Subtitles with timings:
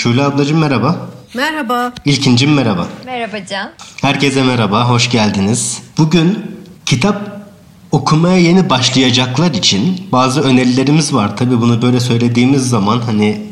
[0.00, 0.96] Şule ablacığım merhaba.
[1.34, 1.92] Merhaba.
[2.04, 2.86] İlkincim merhaba.
[3.06, 3.70] Merhaba Can.
[4.00, 5.82] Herkese merhaba, hoş geldiniz.
[5.98, 6.38] Bugün
[6.86, 7.46] kitap
[7.92, 11.36] okumaya yeni başlayacaklar için bazı önerilerimiz var.
[11.36, 13.46] Tabi bunu böyle söylediğimiz zaman hani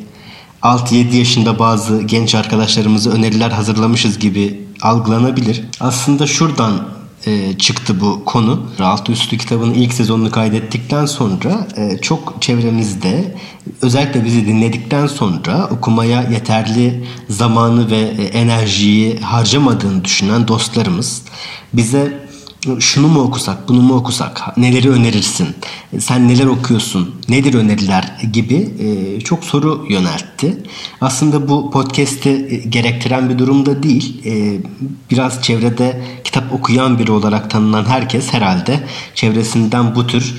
[0.63, 5.65] 6-7 yaşında bazı genç arkadaşlarımıza öneriler hazırlamışız gibi algılanabilir.
[5.81, 6.89] Aslında şuradan
[7.27, 8.67] e, çıktı bu konu.
[8.81, 13.35] Altı Üstü kitabının ilk sezonunu kaydettikten sonra e, çok çevremizde
[13.83, 21.23] özellikle bizi dinledikten sonra okumaya yeterli zamanı ve e, enerjiyi harcamadığını düşünen dostlarımız
[21.73, 22.28] bize
[22.81, 25.49] şunu mu okusak, bunu mu okusak, neleri önerirsin,
[25.99, 30.63] sen neler okuyorsun, nedir öneriler gibi e, çok soru yöneltti.
[31.01, 34.23] Aslında bu podcast'i e, gerektiren bir durumda değil.
[34.25, 34.61] E,
[35.11, 38.81] biraz çevrede kitap okuyan biri olarak tanınan herkes herhalde
[39.15, 40.35] çevresinden bu tür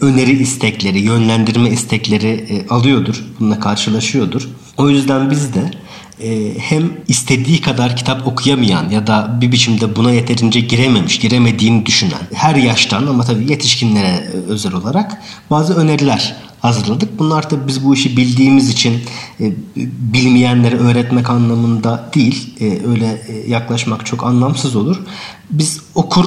[0.00, 3.24] öneri istekleri, yönlendirme istekleri alıyordur.
[3.40, 4.48] Bununla karşılaşıyordur.
[4.76, 5.70] O yüzden biz de
[6.58, 12.54] hem istediği kadar kitap okuyamayan ya da bir biçimde buna yeterince girememiş, giremediğini düşünen her
[12.54, 17.18] yaştan ama tabii yetişkinlere özel olarak bazı öneriler hazırladık.
[17.18, 19.02] Bunlar tabii biz bu işi bildiğimiz için
[19.40, 22.54] e, bilmeyenlere öğretmek anlamında değil.
[22.60, 24.96] E, öyle e, yaklaşmak çok anlamsız olur.
[25.50, 26.26] Biz okur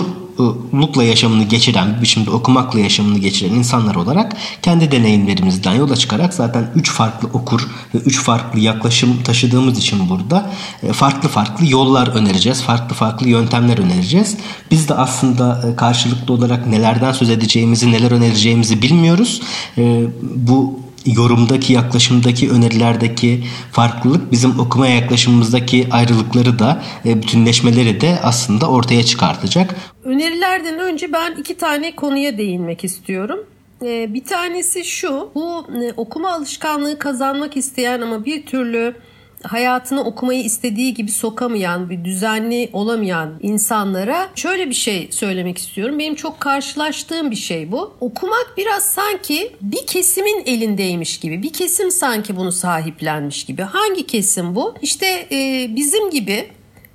[0.74, 6.72] lukla yaşamını geçiren, bir biçimde okumakla yaşamını geçiren insanlar olarak kendi deneyimlerimizden yola çıkarak zaten
[6.76, 10.52] üç farklı okur ve üç farklı yaklaşım taşıdığımız için burada
[10.84, 14.38] e, farklı farklı yollar önereceğiz, farklı farklı yöntemler önereceğiz.
[14.72, 19.42] Biz de aslında e, karşılıklı olarak nelerden söz edeceğimizi, neler önereceğimizi bilmiyoruz.
[19.78, 28.70] E, bu yorumdaki, yaklaşımdaki, önerilerdeki farklılık bizim okuma yaklaşımımızdaki ayrılıkları da, e, bütünleşmeleri de aslında
[28.70, 29.76] ortaya çıkartacak.
[30.04, 33.40] Önerilerden önce ben iki tane konuya değinmek istiyorum.
[33.86, 38.96] E, bir tanesi şu, bu e, okuma alışkanlığı kazanmak isteyen ama bir türlü
[39.44, 46.00] hayatını okumayı istediği gibi sokamayan, bir düzenli olamayan insanlara şöyle bir şey söylemek istiyorum.
[46.00, 47.94] Benim çok karşılaştığım bir şey bu.
[48.00, 51.44] Okumak biraz sanki bir kesimin elindeymiş gibi.
[51.44, 53.62] Bir kesim sanki bunu sahiplenmiş gibi.
[53.62, 54.76] Hangi kesim bu?
[54.82, 56.50] İşte e, bizim gibi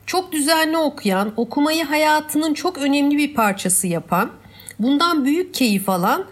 [0.06, 4.30] çok düzenli okuyan, okumayı hayatının çok önemli bir parçası yapan,
[4.78, 6.24] bundan büyük keyif alan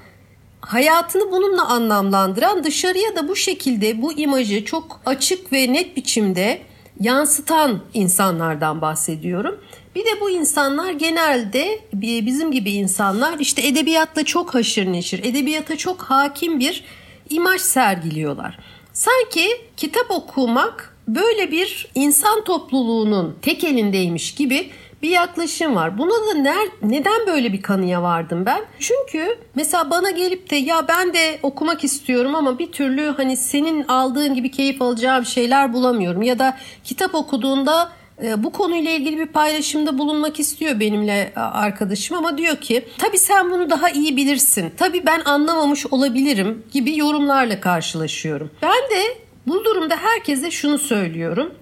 [0.67, 6.61] hayatını bununla anlamlandıran dışarıya da bu şekilde bu imajı çok açık ve net biçimde
[7.01, 9.61] yansıtan insanlardan bahsediyorum.
[9.95, 16.03] Bir de bu insanlar genelde bizim gibi insanlar işte edebiyatla çok haşır neşir, edebiyata çok
[16.03, 16.85] hakim bir
[17.31, 18.59] imaj sergiliyorlar.
[18.93, 24.71] Sanki kitap okumak böyle bir insan topluluğunun tek elindeymiş gibi
[25.05, 25.99] bir yaklaşım var.
[25.99, 28.65] Buna da ner, neden böyle bir kanıya vardım ben?
[28.79, 33.89] Çünkü mesela bana gelip de ya ben de okumak istiyorum ama bir türlü hani senin
[33.89, 36.23] aldığın gibi keyif alacağım şeyler bulamıyorum.
[36.23, 37.93] Ya da kitap okuduğunda
[38.23, 43.19] e, bu konuyla ilgili bir paylaşımda bulunmak istiyor benimle e, arkadaşım ama diyor ki tabii
[43.19, 44.73] sen bunu daha iyi bilirsin.
[44.77, 48.51] Tabii ben anlamamış olabilirim gibi yorumlarla karşılaşıyorum.
[48.63, 49.03] Ben de
[49.47, 51.55] bu durumda herkese şunu söylüyorum.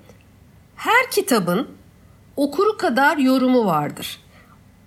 [0.77, 1.82] Her kitabın
[2.37, 4.21] okuru kadar yorumu vardır.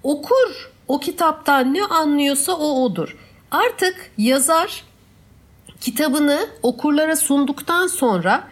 [0.03, 3.17] Okur o kitaptan ne anlıyorsa o odur.
[3.51, 4.83] Artık yazar
[5.81, 8.47] kitabını okurlara sunduktan sonra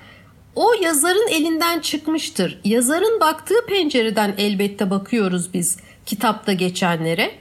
[0.56, 2.62] o yazarın elinden çıkmıştır.
[2.66, 7.32] Yazarın baktığı pencereden elbette bakıyoruz biz kitapta geçenlere.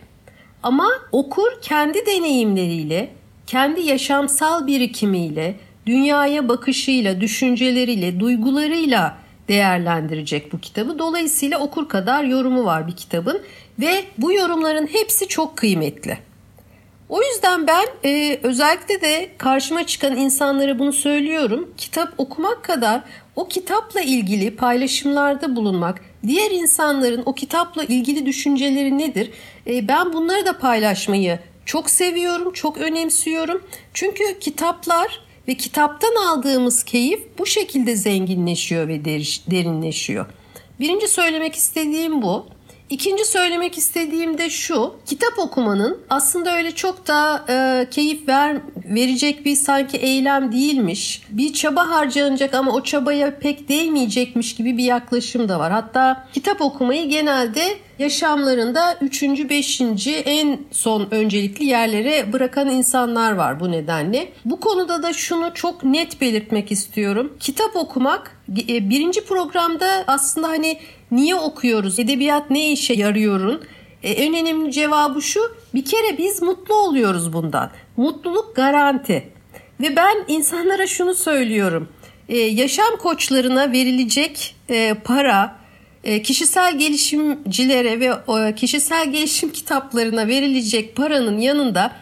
[0.62, 3.12] Ama okur kendi deneyimleriyle,
[3.46, 9.21] kendi yaşamsal birikimiyle, dünyaya bakışıyla, düşünceleriyle, duygularıyla
[9.52, 10.98] değerlendirecek bu kitabı.
[10.98, 13.42] Dolayısıyla okur kadar yorumu var bir kitabın
[13.80, 16.18] ve bu yorumların hepsi çok kıymetli.
[17.08, 21.74] O yüzden ben e, özellikle de karşıma çıkan insanlara bunu söylüyorum.
[21.78, 23.02] Kitap okumak kadar
[23.36, 29.30] o kitapla ilgili paylaşımlarda bulunmak, diğer insanların o kitapla ilgili düşünceleri nedir?
[29.66, 33.62] E, ben bunları da paylaşmayı çok seviyorum, çok önemsiyorum.
[33.94, 39.04] Çünkü kitaplar ve kitaptan aldığımız keyif bu şekilde zenginleşiyor ve
[39.50, 40.26] derinleşiyor.
[40.80, 42.46] Birinci söylemek istediğim bu.
[42.92, 44.94] İkinci söylemek istediğim de şu.
[45.06, 51.22] Kitap okumanın aslında öyle çok da e, keyif ver, verecek bir sanki eylem değilmiş.
[51.30, 55.72] Bir çaba harcanacak ama o çabaya pek değmeyecekmiş gibi bir yaklaşım da var.
[55.72, 57.62] Hatta kitap okumayı genelde
[57.98, 64.32] yaşamlarında üçüncü, beşinci en son öncelikli yerlere bırakan insanlar var bu nedenle.
[64.44, 67.32] Bu konuda da şunu çok net belirtmek istiyorum.
[67.40, 70.78] Kitap okumak e, birinci programda aslında hani
[71.12, 73.62] niye okuyoruz, edebiyat ne işe yarıyorun?
[74.02, 75.40] E, en önemli cevabı şu,
[75.74, 77.70] bir kere biz mutlu oluyoruz bundan.
[77.96, 79.28] Mutluluk garanti.
[79.80, 81.88] Ve ben insanlara şunu söylüyorum.
[82.28, 85.56] e, yaşam koçlarına verilecek e, para,
[86.04, 91.92] e, kişisel gelişimcilere ve e, kişisel gelişim kitaplarına verilecek paranın yanında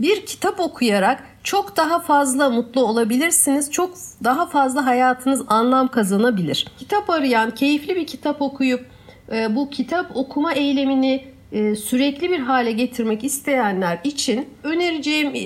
[0.00, 3.72] bir kitap okuyarak çok daha fazla mutlu olabilirsiniz.
[3.72, 3.94] Çok
[4.24, 6.66] daha fazla hayatınız anlam kazanabilir.
[6.78, 8.86] Kitap arayan, keyifli bir kitap okuyup
[9.32, 15.40] e, bu kitap okuma eylemini e, sürekli bir hale getirmek isteyenler için önereceğim e,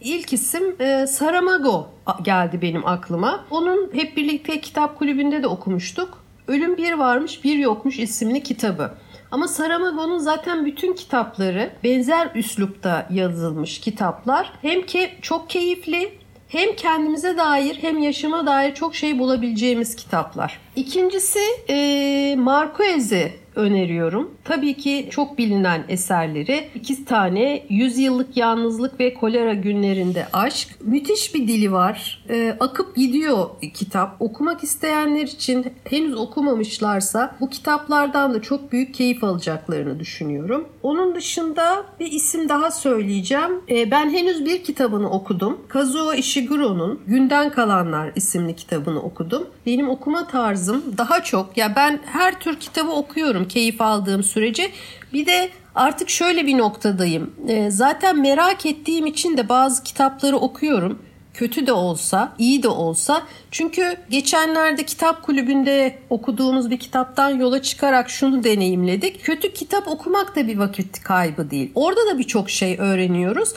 [0.00, 0.76] ilk isim
[1.06, 1.88] Saramago
[2.22, 3.44] geldi benim aklıma.
[3.50, 6.24] Onun hep birlikte kitap kulübünde de okumuştuk.
[6.48, 8.90] Ölüm Bir Varmış Bir Yokmuş isimli kitabı.
[9.34, 14.52] Ama Saramago'nun zaten bütün kitapları benzer üslupta yazılmış kitaplar.
[14.62, 20.60] Hem ki çok keyifli hem kendimize dair hem yaşama dair çok şey bulabileceğimiz kitaplar.
[20.76, 24.30] İkincisi e, Marquez'i öneriyorum.
[24.44, 26.68] Tabii ki çok bilinen eserleri.
[26.74, 30.68] İki tane Yüzyıllık Yalnızlık ve Kolera Günlerinde Aşk.
[30.80, 32.24] Müthiş bir dili var.
[32.30, 34.16] Ee, akıp gidiyor kitap.
[34.20, 40.68] Okumak isteyenler için henüz okumamışlarsa bu kitaplardan da çok büyük keyif alacaklarını düşünüyorum.
[40.82, 43.60] Onun dışında bir isim daha söyleyeceğim.
[43.68, 45.60] Ee, ben henüz bir kitabını okudum.
[45.68, 49.46] Kazuo Ishiguro'nun Günden Kalanlar isimli kitabını okudum.
[49.66, 54.70] Benim okuma tarzım daha çok ya ben her tür kitabı okuyorum keyif aldığım sürece.
[55.12, 57.34] Bir de artık şöyle bir noktadayım.
[57.48, 60.98] E, zaten merak ettiğim için de bazı kitapları okuyorum.
[61.34, 63.22] Kötü de olsa, iyi de olsa.
[63.50, 69.24] Çünkü geçenlerde kitap kulübünde okuduğumuz bir kitaptan yola çıkarak şunu deneyimledik.
[69.24, 71.72] Kötü kitap okumak da bir vakit kaybı değil.
[71.74, 73.52] Orada da birçok şey öğreniyoruz.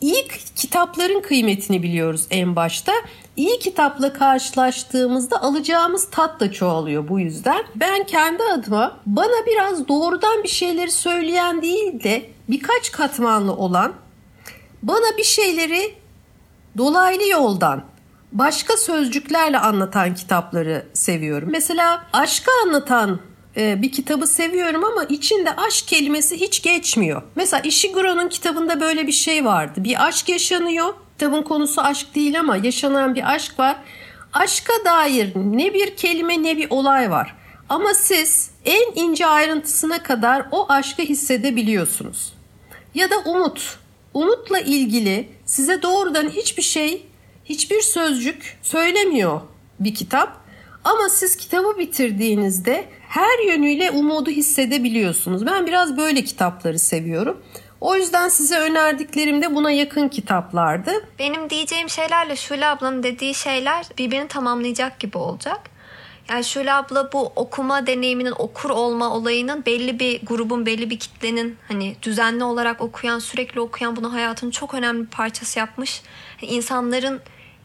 [0.00, 2.92] İyi kitapların kıymetini biliyoruz en başta
[3.38, 7.64] iyi kitapla karşılaştığımızda alacağımız tat da çoğalıyor bu yüzden.
[7.76, 13.92] Ben kendi adıma bana biraz doğrudan bir şeyleri söyleyen değil de birkaç katmanlı olan
[14.82, 15.94] bana bir şeyleri
[16.78, 17.82] dolaylı yoldan
[18.32, 21.48] başka sözcüklerle anlatan kitapları seviyorum.
[21.52, 23.20] Mesela aşkı anlatan
[23.56, 27.22] e, bir kitabı seviyorum ama içinde aşk kelimesi hiç geçmiyor.
[27.34, 29.84] Mesela Ishiguro'nun kitabında böyle bir şey vardı.
[29.84, 33.76] Bir aşk yaşanıyor Kitabın konusu aşk değil ama yaşanan bir aşk var.
[34.32, 37.36] Aşka dair ne bir kelime ne bir olay var.
[37.68, 42.32] Ama siz en ince ayrıntısına kadar o aşkı hissedebiliyorsunuz.
[42.94, 43.78] Ya da umut.
[44.14, 47.06] Umutla ilgili size doğrudan hiçbir şey,
[47.44, 49.40] hiçbir sözcük söylemiyor
[49.80, 50.36] bir kitap.
[50.84, 55.46] Ama siz kitabı bitirdiğinizde her yönüyle umudu hissedebiliyorsunuz.
[55.46, 57.42] Ben biraz böyle kitapları seviyorum.
[57.80, 60.92] O yüzden size önerdiklerim de buna yakın kitaplardı.
[61.18, 65.60] Benim diyeceğim şeylerle Şule ablanın dediği şeyler birbirini tamamlayacak gibi olacak.
[66.30, 71.56] Yani Şule abla bu okuma deneyiminin okur olma olayının belli bir grubun belli bir kitlenin
[71.68, 76.02] hani düzenli olarak okuyan sürekli okuyan bunu hayatının çok önemli bir parçası yapmış.
[76.42, 77.20] İnsanların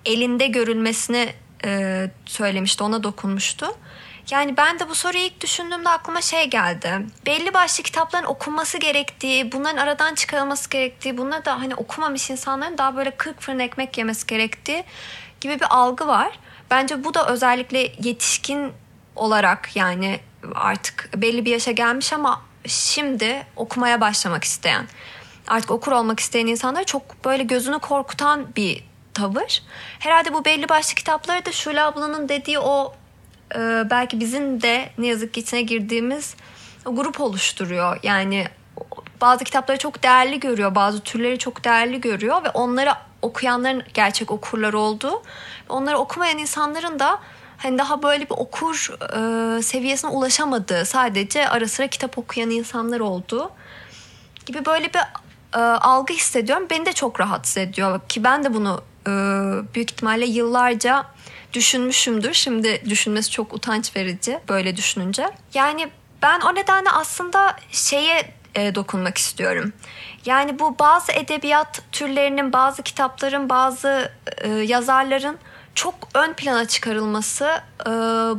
[0.05, 1.29] elinde görülmesini
[1.65, 3.65] e, söylemişti ona dokunmuştu.
[4.31, 7.05] Yani ben de bu soruyu ilk düşündüğümde aklıma şey geldi.
[7.25, 12.95] Belli başlı kitapların okunması gerektiği, bunların aradan çıkarılması gerektiği, bunları da hani okumamış insanların daha
[12.95, 14.83] böyle kırk fırın ekmek yemesi gerektiği
[15.41, 16.39] gibi bir algı var.
[16.71, 18.71] Bence bu da özellikle yetişkin
[19.15, 20.19] olarak yani
[20.55, 24.87] artık belli bir yaşa gelmiş ama şimdi okumaya başlamak isteyen,
[25.47, 29.63] artık okur olmak isteyen insanlar çok böyle gözünü korkutan bir tavır.
[29.99, 32.93] Herhalde bu belli başlı kitapları da Şule ablanın dediği o
[33.55, 36.35] e, belki bizim de ne yazık ki içine girdiğimiz
[36.85, 37.99] grup oluşturuyor.
[38.03, 38.47] Yani
[39.21, 44.73] bazı kitapları çok değerli görüyor, bazı türleri çok değerli görüyor ve onları okuyanların gerçek okurlar
[44.73, 45.21] olduğu,
[45.69, 47.19] onları okumayan insanların da
[47.57, 53.51] hani daha böyle bir okur e, seviyesine ulaşamadığı, sadece ara sıra kitap okuyan insanlar olduğu
[54.45, 54.99] gibi böyle bir
[55.55, 56.67] e, algı hissediyorum.
[56.69, 59.11] Beni de çok rahatsız ediyor ki ben de bunu e,
[59.75, 61.05] büyük ihtimalle yıllarca
[61.53, 62.33] düşünmüşümdür.
[62.33, 65.29] Şimdi düşünmesi çok utanç verici böyle düşününce.
[65.53, 65.89] Yani
[66.21, 69.73] ben o nedenle aslında şeye e, dokunmak istiyorum.
[70.25, 75.37] Yani bu bazı edebiyat türlerinin, bazı kitapların, bazı e, yazarların
[75.75, 77.89] çok ön plana çıkarılması, e,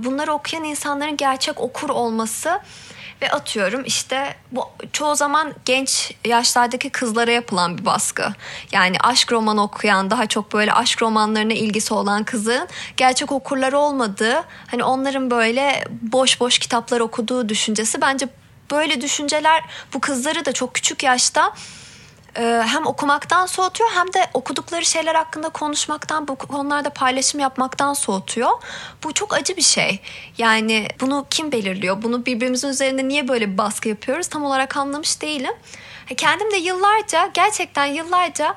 [0.05, 2.61] bunları okuyan insanların gerçek okur olması
[3.23, 8.33] ve atıyorum işte bu çoğu zaman genç yaşlardaki kızlara yapılan bir baskı.
[8.73, 14.45] Yani aşk romanı okuyan daha çok böyle aşk romanlarına ilgisi olan kızın gerçek okurları olmadığı
[14.67, 18.29] hani onların böyle boş boş kitaplar okuduğu düşüncesi bence
[18.71, 19.63] böyle düşünceler
[19.95, 21.53] bu kızları da çok küçük yaşta
[22.43, 28.51] hem okumaktan soğutuyor hem de okudukları şeyler hakkında konuşmaktan, bu konularda paylaşım yapmaktan soğutuyor.
[29.05, 30.01] Bu çok acı bir şey.
[30.39, 32.03] Yani bunu kim belirliyor?
[32.03, 34.27] Bunu birbirimizin üzerinde niye böyle baskı yapıyoruz?
[34.27, 35.53] Tam olarak anlamış değilim.
[36.17, 38.57] Kendim de yıllarca, gerçekten yıllarca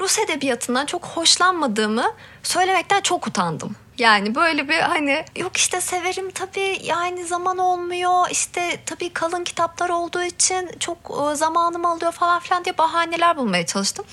[0.00, 2.12] Rus edebiyatından çok hoşlanmadığımı
[2.42, 3.76] söylemekten çok utandım.
[3.98, 9.90] Yani böyle bir hani yok işte severim tabii yani zaman olmuyor işte tabii kalın kitaplar
[9.90, 10.98] olduğu için çok
[11.32, 14.04] e, zamanım alıyor falan filan diye bahaneler bulmaya çalıştım.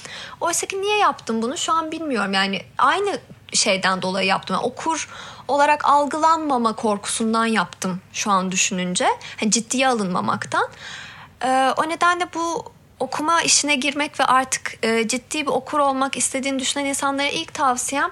[0.41, 3.19] Oysa ki niye yaptım bunu şu an bilmiyorum yani aynı
[3.53, 4.55] şeyden dolayı yaptım.
[4.55, 5.09] Yani okur
[5.47, 9.07] olarak algılanmama korkusundan yaptım şu an düşününce.
[9.41, 10.67] Yani ciddiye alınmamaktan.
[11.43, 12.65] Ee, o nedenle bu
[12.99, 18.11] okuma işine girmek ve artık e, ciddi bir okur olmak istediğini düşünen insanlara ilk tavsiyem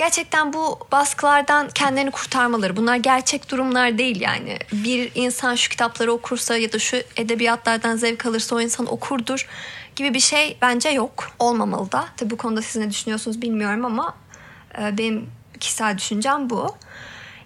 [0.00, 2.76] gerçekten bu baskılardan kendilerini kurtarmaları.
[2.76, 4.58] Bunlar gerçek durumlar değil yani.
[4.72, 9.48] Bir insan şu kitapları okursa ya da şu edebiyatlardan zevk alırsa o insan okurdur
[9.96, 11.32] gibi bir şey bence yok.
[11.38, 12.04] Olmamalı da.
[12.16, 14.14] Tabii bu konuda siz ne düşünüyorsunuz bilmiyorum ama
[14.78, 15.30] e, benim
[15.60, 16.76] kişisel düşüncem bu.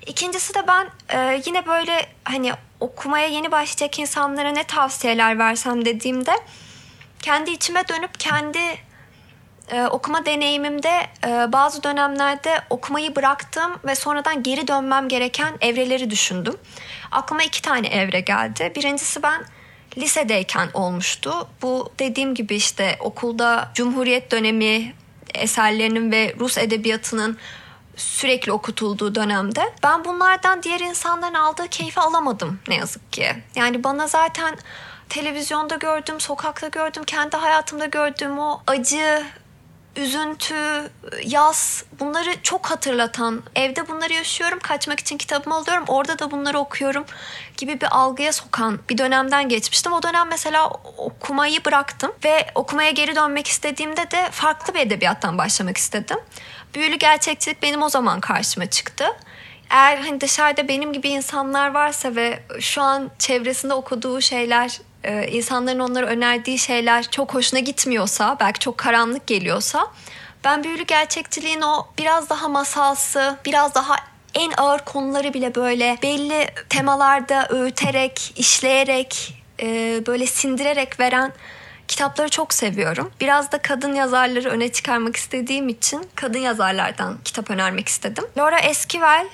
[0.07, 6.33] İkincisi de ben e, yine böyle hani okumaya yeni başlayacak insanlara ne tavsiyeler versem dediğimde
[7.23, 8.61] kendi içime dönüp kendi
[9.73, 16.57] e, okuma deneyimimde e, bazı dönemlerde okumayı bıraktım ve sonradan geri dönmem gereken evreleri düşündüm.
[17.11, 18.73] Aklıma iki tane evre geldi.
[18.77, 19.45] Birincisi ben
[19.99, 21.49] lisedeyken olmuştu.
[21.63, 24.95] Bu dediğim gibi işte okulda Cumhuriyet dönemi
[25.35, 27.39] eserlerinin ve Rus edebiyatının
[27.97, 33.27] sürekli okutulduğu dönemde ben bunlardan diğer insanların aldığı keyfi alamadım ne yazık ki.
[33.55, 34.57] Yani bana zaten
[35.09, 39.27] televizyonda gördüm, sokakta gördüm, kendi hayatımda gördüğüm o acı,
[39.97, 40.91] üzüntü,
[41.25, 47.05] yaz bunları çok hatırlatan, evde bunları yaşıyorum, kaçmak için kitabımı alıyorum, orada da bunları okuyorum
[47.57, 49.93] gibi bir algıya sokan bir dönemden geçmiştim.
[49.93, 55.77] O dönem mesela okumayı bıraktım ve okumaya geri dönmek istediğimde de farklı bir edebiyattan başlamak
[55.77, 56.19] istedim.
[56.75, 59.05] Büyülü gerçekçilik benim o zaman karşıma çıktı.
[59.71, 65.79] Eğer hani dışarıda benim gibi insanlar varsa ve şu an çevresinde okuduğu şeyler e, insanların
[65.79, 69.87] onlara önerdiği şeyler çok hoşuna gitmiyorsa, belki çok karanlık geliyorsa
[70.45, 73.97] ben büyülü gerçekçiliğin o biraz daha masalsı, biraz daha
[74.35, 79.67] en ağır konuları bile böyle belli temalarda öğüterek, işleyerek, e,
[80.07, 81.33] böyle sindirerek veren
[81.89, 83.11] kitapları çok seviyorum.
[83.21, 88.25] Biraz da kadın yazarları öne çıkarmak istediğim için kadın yazarlardan kitap önermek istedim.
[88.39, 89.27] Laura Esquivel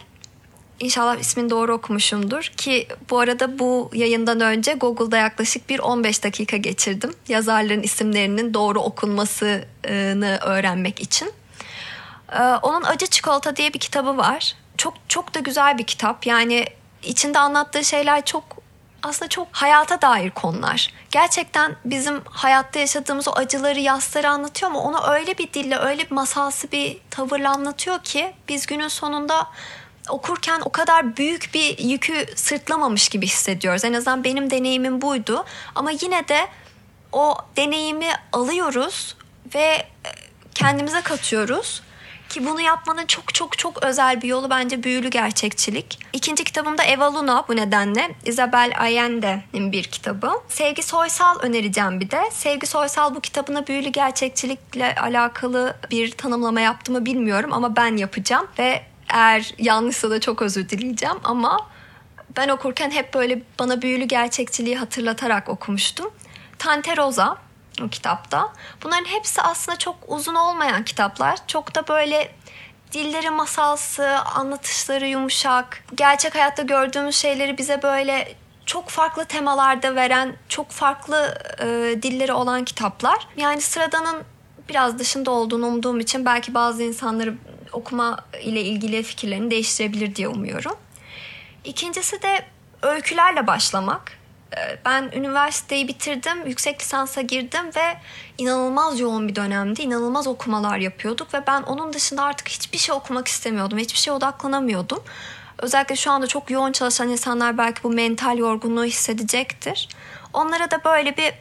[0.81, 6.57] İnşallah ismini doğru okumuşumdur ki bu arada bu yayından önce Google'da yaklaşık bir 15 dakika
[6.57, 7.15] geçirdim.
[7.29, 9.65] Yazarların isimlerinin doğru okunmasını
[10.41, 11.33] öğrenmek için.
[12.33, 14.57] Ee, onun Acı Çikolata diye bir kitabı var.
[14.77, 16.27] Çok çok da güzel bir kitap.
[16.27, 16.65] Yani
[17.03, 18.45] içinde anlattığı şeyler çok
[19.03, 20.93] aslında çok hayata dair konular.
[21.11, 26.15] Gerçekten bizim hayatta yaşadığımız o acıları, yasları anlatıyor ama onu öyle bir dille, öyle bir
[26.15, 29.47] masalsı bir tavırla anlatıyor ki biz günün sonunda
[30.09, 33.85] okurken o kadar büyük bir yükü sırtlamamış gibi hissediyoruz.
[33.85, 35.45] En azından benim deneyimim buydu.
[35.75, 36.49] Ama yine de
[37.13, 39.17] o deneyimi alıyoruz
[39.55, 39.87] ve e,
[40.55, 41.83] kendimize katıyoruz.
[42.29, 45.99] Ki bunu yapmanın çok çok çok özel bir yolu bence büyülü gerçekçilik.
[46.13, 48.11] İkinci kitabımda Eva Luna bu nedenle.
[48.25, 50.31] Isabel Allende'nin bir kitabı.
[50.49, 52.23] Sevgi Soysal önereceğim bir de.
[52.33, 58.47] Sevgi Soysal bu kitabına büyülü gerçekçilikle alakalı bir tanımlama yaptı mı bilmiyorum ama ben yapacağım.
[58.59, 61.71] Ve eğer yanlışsa da çok özür dileyeceğim ama
[62.37, 66.11] ben okurken hep böyle bana büyülü gerçekçiliği hatırlatarak okumuştum.
[66.59, 67.37] Tante Rosa
[67.83, 68.53] o kitapta.
[68.85, 71.39] Bunların hepsi aslında çok uzun olmayan kitaplar.
[71.47, 72.33] Çok da böyle
[72.93, 78.35] dilleri masalsı, anlatışları yumuşak, gerçek hayatta gördüğümüz şeyleri bize böyle
[78.67, 81.67] çok farklı temalarda veren, çok farklı e,
[82.03, 83.29] dilleri olan kitaplar.
[83.37, 84.23] Yani sıradanın
[84.69, 87.35] biraz dışında olduğunu umduğum için belki bazı insanları
[87.73, 90.77] okuma ile ilgili fikirlerini değiştirebilir diye umuyorum.
[91.65, 92.45] İkincisi de
[92.83, 94.13] öykülerle başlamak.
[94.57, 97.97] Ee, ben üniversiteyi bitirdim, yüksek lisansa girdim ve
[98.39, 99.83] inanılmaz yoğun bir dönemdi.
[99.83, 103.79] İnanılmaz okumalar yapıyorduk ve ben onun dışında artık hiçbir şey okumak istemiyordum.
[103.79, 105.03] Hiçbir şeye odaklanamıyordum.
[105.59, 109.89] Özellikle şu anda çok yoğun çalışan insanlar belki bu mental yorgunluğu hissedecektir.
[110.33, 111.33] Onlara da böyle bir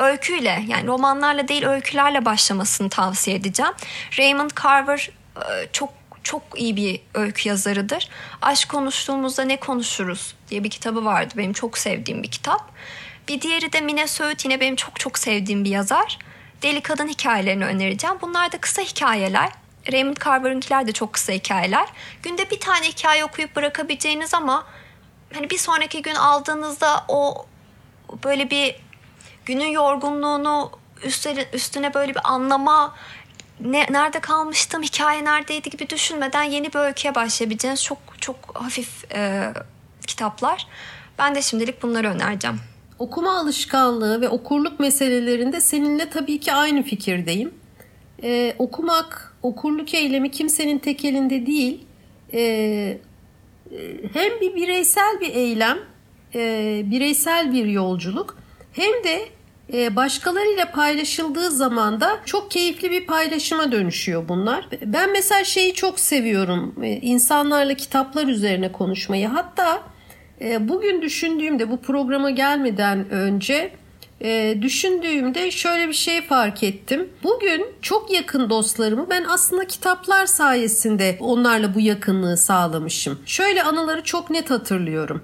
[0.00, 3.72] öyküyle yani romanlarla değil öykülerle başlamasını tavsiye edeceğim.
[4.18, 5.10] Raymond Carver
[5.72, 8.08] çok çok iyi bir öykü yazarıdır.
[8.42, 11.34] Aşk konuştuğumuzda ne konuşuruz diye bir kitabı vardı.
[11.36, 12.70] Benim çok sevdiğim bir kitap.
[13.28, 16.18] Bir diğeri de Mine Söğüt yine benim çok çok sevdiğim bir yazar.
[16.62, 18.16] Deli Kadın hikayelerini önereceğim.
[18.20, 19.48] Bunlar da kısa hikayeler.
[19.92, 21.88] Raymond Carver'ınkiler de çok kısa hikayeler.
[22.22, 24.66] Günde bir tane hikaye okuyup bırakabileceğiniz ama
[25.34, 27.46] hani bir sonraki gün aldığınızda o
[28.24, 28.76] böyle bir
[29.46, 30.70] günün yorgunluğunu
[31.04, 32.94] üstüne, üstüne böyle bir anlama
[33.64, 39.52] ne, nerede kalmıştım, hikaye neredeydi gibi düşünmeden yeni bir öyküye başlayabileceğiniz çok çok hafif e,
[40.06, 40.66] kitaplar.
[41.18, 42.60] Ben de şimdilik bunları önereceğim.
[42.98, 47.54] Okuma alışkanlığı ve okurluk meselelerinde seninle tabii ki aynı fikirdeyim.
[48.22, 51.84] Ee, okumak, okurluk eylemi kimsenin tek elinde değil.
[52.32, 52.98] e,
[54.12, 55.78] hem bir bireysel bir eylem,
[56.34, 58.38] e, bireysel bir yolculuk
[58.72, 59.28] hem de
[59.72, 64.68] başkalarıyla paylaşıldığı zaman da çok keyifli bir paylaşıma dönüşüyor bunlar.
[64.84, 66.74] Ben mesela şeyi çok seviyorum.
[66.82, 69.28] E, insanlarla kitaplar üzerine konuşmayı.
[69.28, 69.82] Hatta
[70.40, 73.72] e, bugün düşündüğümde bu programa gelmeden önce
[74.20, 77.08] e, düşündüğümde şöyle bir şey fark ettim.
[77.22, 83.18] Bugün çok yakın dostlarımı ben aslında kitaplar sayesinde onlarla bu yakınlığı sağlamışım.
[83.26, 85.22] Şöyle anıları çok net hatırlıyorum.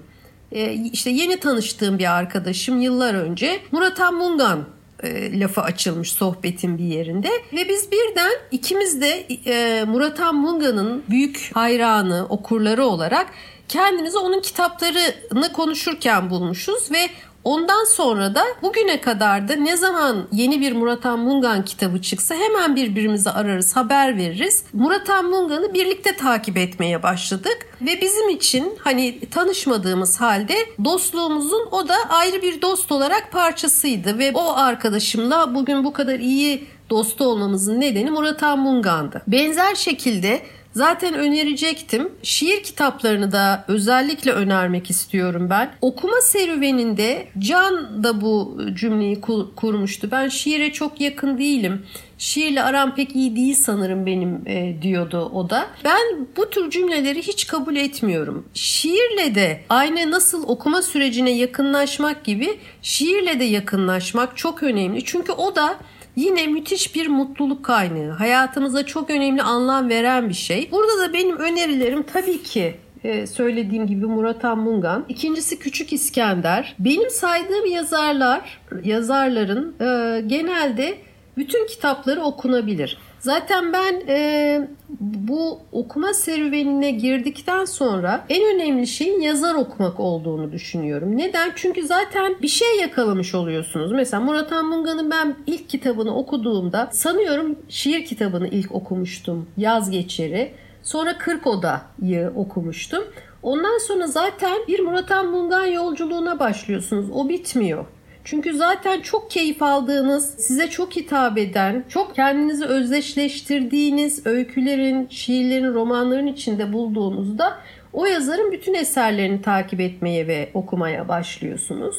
[0.51, 4.65] E, işte yeni tanıştığım bir arkadaşım yıllar önce Murat Mungan
[5.03, 7.29] e, lafı açılmış sohbetin bir yerinde.
[7.53, 13.27] Ve biz birden ikimiz de e, Murat Munga'nın büyük hayranı, okurları olarak
[13.67, 17.09] kendimizi onun kitaplarını konuşurken bulmuşuz ve
[17.43, 22.75] Ondan sonra da bugüne kadar da ne zaman yeni bir Murat Mungan kitabı çıksa hemen
[22.75, 24.63] birbirimize ararız, haber veririz.
[24.73, 30.55] Murat Mungan'ı birlikte takip etmeye başladık ve bizim için hani tanışmadığımız halde
[30.85, 36.67] dostluğumuzun o da ayrı bir dost olarak parçasıydı ve o arkadaşımla bugün bu kadar iyi
[36.89, 39.21] dostu olmamızın nedeni Murat Mungan'dı.
[39.27, 40.41] Benzer şekilde
[40.73, 42.09] Zaten önerecektim.
[42.23, 45.71] Şiir kitaplarını da özellikle önermek istiyorum ben.
[45.81, 49.21] Okuma serüveninde Can da bu cümleyi
[49.55, 50.09] kurmuştu.
[50.11, 51.85] Ben şiire çok yakın değilim.
[52.17, 55.67] Şiirle aram pek iyi değil sanırım benim e, diyordu o da.
[55.85, 58.45] Ben bu tür cümleleri hiç kabul etmiyorum.
[58.53, 65.05] Şiirle de aynı nasıl okuma sürecine yakınlaşmak gibi şiirle de yakınlaşmak çok önemli.
[65.05, 65.77] Çünkü o da
[66.19, 68.11] Yine müthiş bir mutluluk kaynağı.
[68.11, 70.71] Hayatımıza çok önemli anlam veren bir şey.
[70.71, 75.05] Burada da benim önerilerim tabii ki e, söylediğim gibi Murat Mungan.
[75.09, 76.75] İkincisi Küçük İskender.
[76.79, 80.97] Benim saydığım yazarlar, yazarların e, genelde
[81.37, 82.97] bütün kitapları okunabilir.
[83.19, 84.67] Zaten ben e,
[84.99, 91.17] bu okuma serüvenine girdikten sonra en önemli şeyin yazar okumak olduğunu düşünüyorum.
[91.17, 91.51] Neden?
[91.55, 93.91] Çünkü zaten bir şey yakalamış oluyorsunuz.
[93.91, 99.47] Mesela Murat Anmungan'ın ben ilk kitabını okuduğumda sanıyorum şiir kitabını ilk okumuştum.
[99.57, 100.51] Yaz Geçeri.
[100.83, 103.03] Sonra Kırk Oda'yı okumuştum.
[103.43, 107.05] Ondan sonra zaten bir Murat Anmungan yolculuğuna başlıyorsunuz.
[107.13, 107.85] O bitmiyor.
[108.29, 116.27] Çünkü zaten çok keyif aldığınız, size çok hitap eden, çok kendinizi özdeşleştirdiğiniz öykülerin, şiirlerin, romanların
[116.27, 117.57] içinde bulduğunuzda
[117.93, 121.95] o yazarın bütün eserlerini takip etmeye ve okumaya başlıyorsunuz.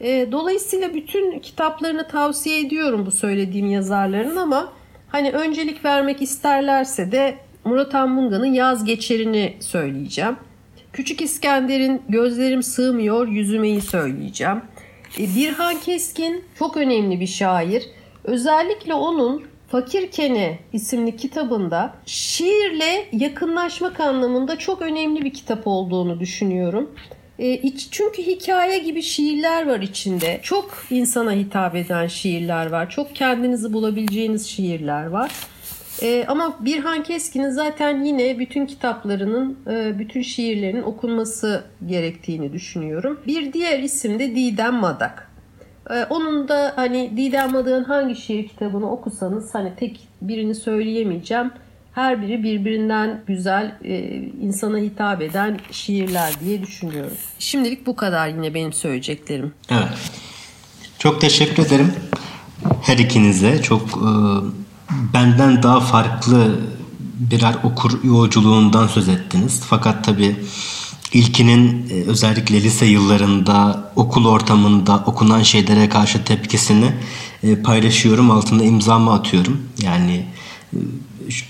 [0.00, 4.72] E, dolayısıyla bütün kitaplarını tavsiye ediyorum bu söylediğim yazarların ama
[5.08, 10.36] hani öncelik vermek isterlerse de Murat Anmunga'nın Yaz Geçerini söyleyeceğim.
[10.92, 14.62] Küçük İskender'in Gözlerim Sığmıyor Yüzümeyi söyleyeceğim.
[15.18, 17.86] E, Birhan Keskin çok önemli bir şair.
[18.24, 26.90] Özellikle onun Fakir Kene isimli kitabında şiirle yakınlaşmak anlamında çok önemli bir kitap olduğunu düşünüyorum.
[27.38, 30.40] E, çünkü hikaye gibi şiirler var içinde.
[30.42, 32.90] Çok insana hitap eden şiirler var.
[32.90, 35.30] Çok kendinizi bulabileceğiniz şiirler var.
[36.02, 43.20] E, ama Birhan Keskin'in zaten yine bütün kitaplarının, e, bütün şiirlerinin okunması gerektiğini düşünüyorum.
[43.26, 45.30] Bir diğer isim de Didem Madak.
[45.90, 51.50] E, onun da hani Didem Madak'ın hangi şiir kitabını okusanız hani tek birini söyleyemeyeceğim.
[51.92, 53.98] Her biri birbirinden güzel, e,
[54.42, 57.16] insana hitap eden şiirler diye düşünüyorum.
[57.38, 59.54] Şimdilik bu kadar yine benim söyleyeceklerim.
[59.70, 60.12] Evet.
[60.98, 61.92] Çok teşekkür ederim
[62.82, 63.62] her ikinize.
[63.62, 64.10] Çok e,
[64.90, 66.60] benden daha farklı
[67.18, 69.60] birer okur yolculuğundan söz ettiniz.
[69.66, 70.36] Fakat tabii
[71.12, 76.92] ilkinin e, özellikle lise yıllarında okul ortamında okunan şeylere karşı tepkisini
[77.42, 78.30] e, paylaşıyorum.
[78.30, 79.62] Altında imzamı atıyorum.
[79.82, 80.26] Yani
[80.72, 80.78] e,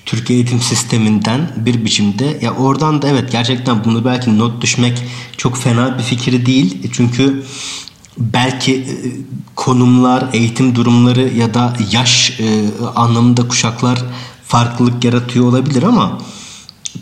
[0.07, 5.03] Türkiye eğitim sisteminden bir biçimde ya oradan da evet gerçekten bunu belki not düşmek
[5.37, 6.91] çok fena bir fikir değil.
[6.93, 7.45] Çünkü
[8.19, 8.97] belki e,
[9.57, 12.65] konumlar, eğitim durumları ya da yaş e,
[12.97, 14.05] anlamında kuşaklar
[14.47, 16.19] farklılık yaratıyor olabilir ama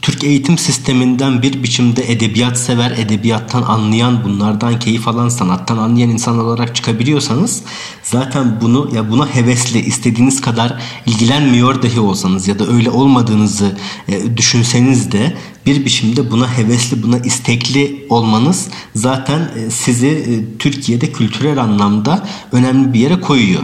[0.00, 6.44] Türk eğitim sisteminden bir biçimde edebiyat sever, edebiyattan anlayan, bunlardan keyif alan, sanattan anlayan insanlar
[6.44, 7.62] olarak çıkabiliyorsanız
[8.02, 13.78] zaten bunu ya buna hevesli, istediğiniz kadar ilgilenmiyor dahi olsanız ya da öyle olmadığınızı
[14.08, 21.12] e, düşünseniz de bir biçimde buna hevesli, buna istekli olmanız zaten e, sizi e, Türkiye'de
[21.12, 23.62] kültürel anlamda önemli bir yere koyuyor.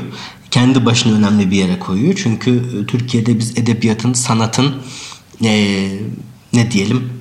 [0.51, 2.15] Kendi başına önemli bir yere koyuyor.
[2.23, 4.75] Çünkü e, Türkiye'de biz edebiyatın, sanatın
[5.45, 5.89] e,
[6.53, 7.13] ne diyelim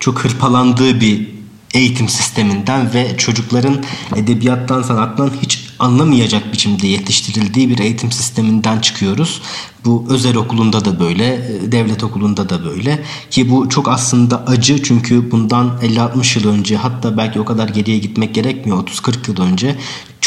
[0.00, 1.40] çok hırpalandığı bir
[1.74, 3.76] eğitim sisteminden ve çocukların
[4.16, 9.42] edebiyattan sanattan hiç anlamayacak biçimde yetiştirildiği bir eğitim sisteminden çıkıyoruz.
[9.84, 15.30] Bu özel okulunda da böyle, devlet okulunda da böyle ki bu çok aslında acı çünkü
[15.30, 19.76] bundan 50-60 yıl önce hatta belki o kadar geriye gitmek gerekmiyor 30-40 yıl önce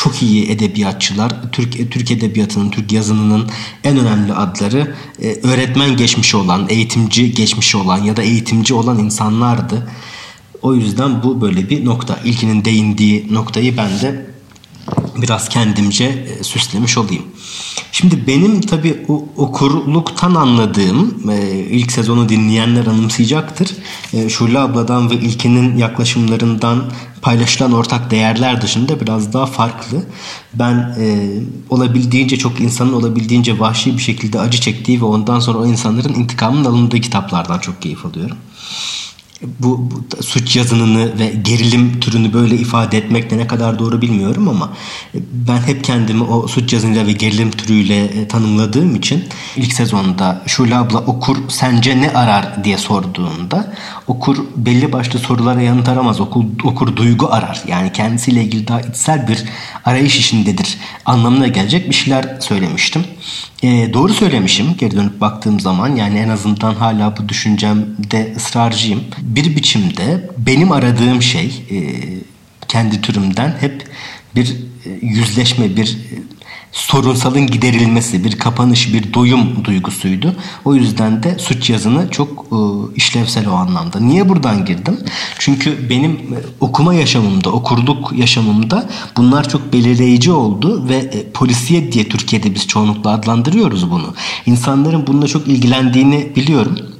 [0.04, 3.50] çok iyi edebiyatçılar, Türk Türk edebiyatının, Türk yazınının
[3.84, 9.92] en önemli adları e, öğretmen geçmişi olan, eğitimci geçmişi olan ya da eğitimci olan insanlardı.
[10.62, 12.20] O yüzden bu böyle bir nokta.
[12.26, 14.33] İlkinin değindiği noktayı ben de
[15.15, 17.23] biraz kendimce e, süslemiş olayım.
[17.91, 19.06] Şimdi benim tabii
[19.38, 23.71] okurluktan anladığım e, ilk sezonu dinleyenler anımsayacaktır.
[24.13, 30.06] E, Şule abladan ve ilkinin yaklaşımlarından paylaşılan ortak değerler dışında biraz daha farklı.
[30.54, 31.30] Ben e,
[31.69, 36.65] olabildiğince çok insanın olabildiğince vahşi bir şekilde acı çektiği ve ondan sonra o insanların intikamının
[36.65, 38.38] alındığı kitaplardan çok keyif alıyorum
[39.60, 44.49] bu, bu suç yazınını ve gerilim türünü böyle ifade etmek de ne kadar doğru bilmiyorum
[44.49, 44.73] ama
[45.15, 49.23] e, ben hep kendimi o suç yazınıyla ve gerilim türüyle e, tanımladığım için
[49.56, 53.73] ilk sezonda Şule abla okur sence ne arar diye sorduğunda
[54.08, 56.21] okur belli başlı sorulara yanıt aramaz.
[56.21, 57.63] Okur, okur duygu arar.
[57.67, 59.43] Yani kendisiyle ilgili daha içsel bir
[59.86, 63.03] arayış işindedir anlamına gelecek bir şeyler söylemiştim.
[63.64, 69.04] E, doğru söylemişim geri dönüp baktığım zaman yani en azından hala bu düşüncemde ısrarcıyım.
[69.22, 71.78] Bir biçimde benim aradığım şey e,
[72.68, 73.88] kendi türümden hep
[74.36, 74.56] bir
[74.86, 75.98] e, yüzleşme, bir
[76.72, 80.36] sorunsalın giderilmesi, bir kapanış, bir doyum duygusuydu.
[80.66, 82.58] O yüzden de suç yazını çok e,
[82.96, 84.00] işlevsel o anlamda.
[84.00, 85.00] Niye buradan girdim?
[85.39, 92.10] Çünkü benim e, okuma yaşamımda, okurluk yaşamımda bunlar çok belirleyici oldu ve e, polisiye diye
[92.10, 94.13] Türkiye'de biz çoğunlukla adlandırıyoruz bunu.
[94.46, 96.92] İnsanların bununla çok ilgilendiğini biliyorum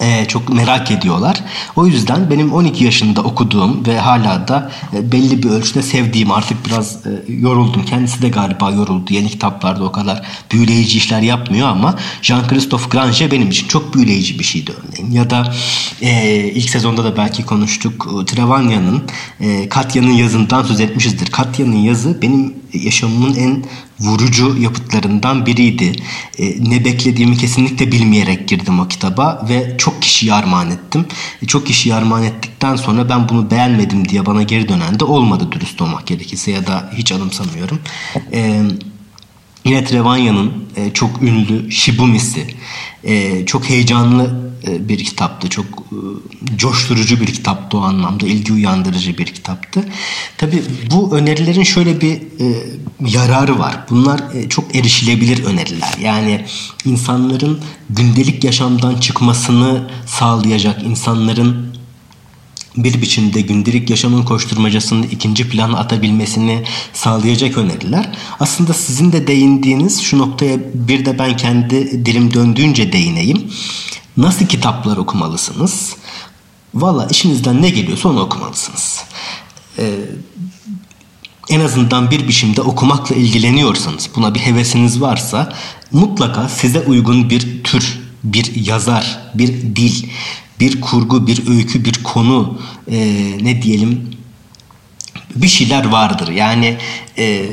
[0.00, 1.40] e, çok merak ediyorlar.
[1.76, 6.66] O yüzden benim 12 yaşında okuduğum ve hala da e, belli bir ölçüde sevdiğim artık
[6.66, 7.84] biraz e, yoruldum.
[7.84, 9.12] Kendisi de galiba yoruldu.
[9.12, 14.44] Yeni kitaplarda o kadar büyüleyici işler yapmıyor ama Jean-Christophe Grange benim için çok büyüleyici bir
[14.44, 15.12] şeydi örneğin.
[15.12, 15.54] Ya da
[16.02, 18.26] e, ilk sezonda da belki konuştuk.
[18.26, 19.02] Trevanya'nın
[19.40, 21.26] e, Katya'nın yazından söz etmişizdir.
[21.26, 23.64] Katya'nın yazı benim yaşamımın en
[24.00, 25.92] vurucu yapıtlarından biriydi.
[26.38, 31.06] E, ne beklediğimi kesinlikle bilmeyerek girdim o kitaba ve çok kişiyi armağan ettim.
[31.42, 35.48] E, çok kişiyi armağan ettikten sonra ben bunu beğenmedim diye bana geri dönen de olmadı
[35.52, 37.80] dürüst olmak gerekirse ya da hiç anımsamıyorum.
[38.32, 38.62] E,
[39.66, 42.46] yine Trevanya'nın e, çok ünlü Shibumi'si
[43.04, 45.48] e, çok heyecanlı e, bir kitaptı.
[45.48, 45.98] Çok e,
[46.56, 48.26] coşturucu bir kitaptı o anlamda.
[48.26, 49.84] ilgi uyandırıcı bir kitaptı.
[50.38, 52.46] Tabi bu önerilerin şöyle bir e,
[53.06, 53.76] yararı var.
[53.90, 55.94] Bunlar çok erişilebilir öneriler.
[56.02, 56.44] Yani
[56.84, 61.75] insanların gündelik yaşamdan çıkmasını sağlayacak, insanların
[62.76, 68.10] bir biçimde gündelik yaşamın koşturmacasını ikinci plana atabilmesini sağlayacak öneriler.
[68.40, 73.50] Aslında sizin de değindiğiniz şu noktaya bir de ben kendi dilim döndüğünce değineyim.
[74.16, 75.96] Nasıl kitaplar okumalısınız?
[76.74, 79.04] Valla işinizden ne geliyorsa onu okumalısınız.
[79.78, 79.94] Ee,
[81.48, 85.52] en azından bir biçimde okumakla ilgileniyorsanız, buna bir hevesiniz varsa
[85.92, 90.06] mutlaka size uygun bir tür, bir yazar, bir dil,
[90.60, 92.58] bir kurgu, bir öykü, bir konu,
[92.90, 92.98] e,
[93.42, 94.10] ne diyelim
[95.34, 96.28] bir şeyler vardır.
[96.28, 96.76] Yani
[97.18, 97.46] e,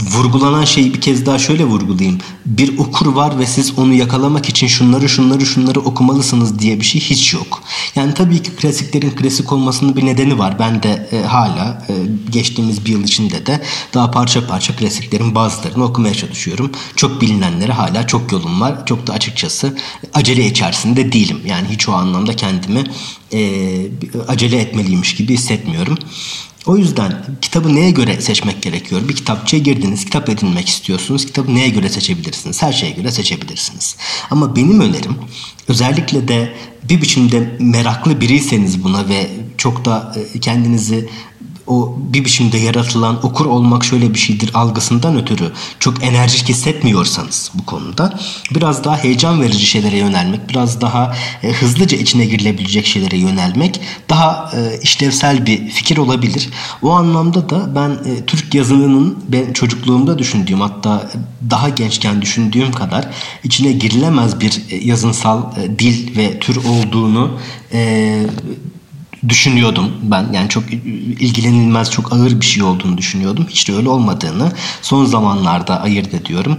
[0.00, 2.18] vurgulanan şeyi bir kez daha şöyle vurgulayayım.
[2.46, 7.00] Bir okur var ve siz onu yakalamak için şunları şunları şunları okumalısınız diye bir şey
[7.00, 7.62] hiç yok.
[7.94, 10.58] Yani tabii ki klasiklerin klasik olmasının bir nedeni var.
[10.58, 11.94] Ben de e, hala e,
[12.30, 13.62] geçtiğimiz bir yıl içinde de
[13.94, 16.70] daha parça parça klasiklerin bazılarını okumaya çalışıyorum.
[16.96, 18.86] Çok bilinenleri hala çok yolum var.
[18.86, 19.76] Çok da açıkçası
[20.14, 21.40] acele içerisinde değilim.
[21.46, 22.84] Yani hiç o anlamda kendimi
[23.32, 23.40] e,
[24.28, 25.98] acele etmeliymiş gibi hissetmiyorum.
[26.66, 29.08] O yüzden kitabı neye göre seçmek gerekiyor?
[29.08, 31.26] Bir kitapçıya girdiniz, kitap edinmek istiyorsunuz.
[31.26, 32.62] Kitabı neye göre seçebilirsiniz?
[32.62, 33.96] Her şeye göre seçebilirsiniz.
[34.30, 35.16] Ama benim önerim
[35.68, 36.54] özellikle de
[36.88, 41.08] bir biçimde meraklı biriyseniz buna ve çok da e, kendinizi
[41.70, 47.66] o bir biçimde yaratılan okur olmak şöyle bir şeydir algısından ötürü çok enerjik hissetmiyorsanız bu
[47.66, 48.18] konuda
[48.54, 54.50] biraz daha heyecan verici şeylere yönelmek, biraz daha e, hızlıca içine girilebilecek şeylere yönelmek daha
[54.56, 56.48] e, işlevsel bir fikir olabilir.
[56.82, 61.10] O anlamda da ben e, Türk yazınının ben çocukluğumda düşündüğüm hatta
[61.50, 63.08] daha gençken düşündüğüm kadar
[63.44, 67.38] içine girilemez bir e, yazınsal e, dil ve tür olduğunu
[67.72, 68.22] e,
[69.28, 70.32] düşünüyordum ben.
[70.32, 70.64] Yani çok
[71.20, 73.46] ilgilenilmez, çok ağır bir şey olduğunu düşünüyordum.
[73.50, 74.52] Hiç de öyle olmadığını
[74.82, 76.58] son zamanlarda ayırt ediyorum.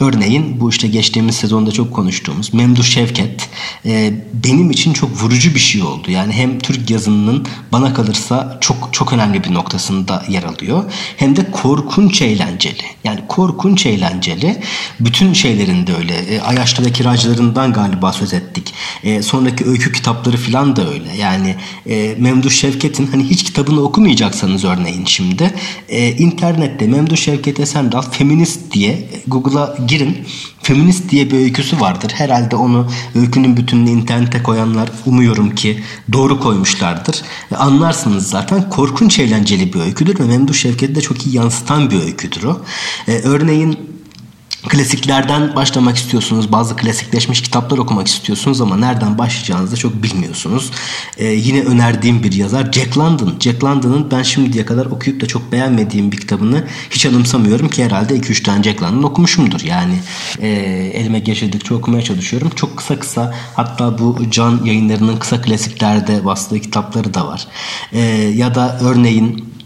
[0.00, 3.48] Örneğin bu işte geçtiğimiz sezonda çok konuştuğumuz Memduh Şevket
[3.86, 4.12] e,
[4.44, 6.10] benim için çok vurucu bir şey oldu.
[6.10, 10.84] Yani hem Türk yazınının bana kalırsa çok çok önemli bir noktasında yer alıyor.
[11.16, 12.82] Hem de korkunç eğlenceli.
[13.04, 14.60] Yani korkunç eğlenceli.
[15.00, 16.14] Bütün şeylerinde öyle.
[16.14, 18.74] E, Ayaşlı ve kiracılarından galiba söz ettik.
[19.04, 21.16] E, sonraki öykü kitapları falan da öyle.
[21.16, 25.54] Yani e, Memduh Şevket'in hani hiç kitabını okumayacaksanız örneğin şimdi
[25.88, 30.16] e, internette Memduh Şevket Esendal feminist diye Google'a girin.
[30.62, 32.12] Feminist diye bir öyküsü vardır.
[32.14, 35.82] Herhalde onu öykünün bütününü internete koyanlar umuyorum ki
[36.12, 37.22] doğru koymuşlardır.
[37.52, 42.00] E, anlarsınız zaten korkunç eğlenceli bir öyküdür ve Memduh Şevket'i de çok iyi yansıtan bir
[42.00, 42.60] öyküdür o.
[43.08, 43.97] E, örneğin
[44.68, 46.52] klasiklerden başlamak istiyorsunuz.
[46.52, 50.70] Bazı klasikleşmiş kitaplar okumak istiyorsunuz ama nereden başlayacağınızı çok bilmiyorsunuz.
[51.18, 53.34] Ee, yine önerdiğim bir yazar Jack London.
[53.40, 58.16] Jack London'ın ben şimdiye kadar okuyup da çok beğenmediğim bir kitabını hiç anımsamıyorum ki herhalde
[58.16, 59.60] 2-3 tane Jack London okumuşumdur.
[59.60, 59.94] Yani
[60.40, 60.48] e,
[60.94, 62.50] elime geçirdikçe okumaya çalışıyorum.
[62.56, 67.46] Çok kısa kısa hatta bu Can yayınlarının kısa klasiklerde bastığı kitapları da var.
[67.92, 68.00] E,
[68.34, 69.57] ya da örneğin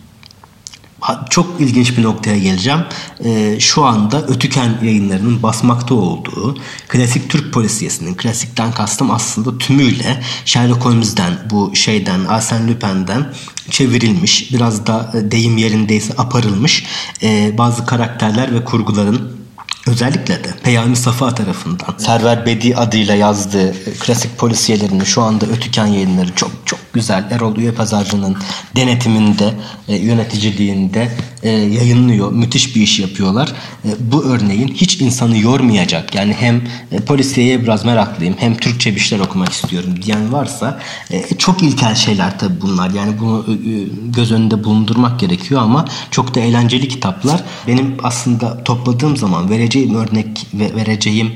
[1.31, 2.81] çok ilginç bir noktaya geleceğim.
[3.25, 6.57] Ee, şu anda Ötüken yayınlarının basmakta olduğu
[6.88, 13.33] klasik Türk polisiyesinin, klasikten kastım aslında tümüyle Sherlock Holmes'den, bu şeyden, Arsène Lupin'den
[13.71, 16.85] çevrilmiş, biraz da e, deyim yerindeyse aparılmış
[17.23, 19.43] e, bazı karakterler ve kurguların
[19.87, 26.35] Özellikle de Peyami Safa tarafından Server Bedi adıyla yazdığı klasik polisiyelerini şu anda Ötüken yayınları
[26.35, 28.37] çok çok güzel Erol Üye Pazarcı'nın
[28.76, 29.55] denetiminde,
[29.88, 31.09] e, yöneticiliğinde
[31.42, 32.33] e, yayınlıyor.
[32.33, 33.52] Müthiş bir iş yapıyorlar.
[33.85, 36.14] E, bu örneğin hiç insanı yormayacak.
[36.14, 41.37] Yani hem e, polisiyeye biraz meraklıyım hem Türkçe bir şeyler okumak istiyorum diyen varsa e,
[41.38, 42.90] çok ilkel şeyler tabii bunlar.
[42.90, 47.44] Yani bunu e, e göz önünde bulundurmak gerekiyor ama çok da eğlenceli kitaplar.
[47.66, 51.35] Benim aslında topladığım zaman vereceğim örnek ve vereceğim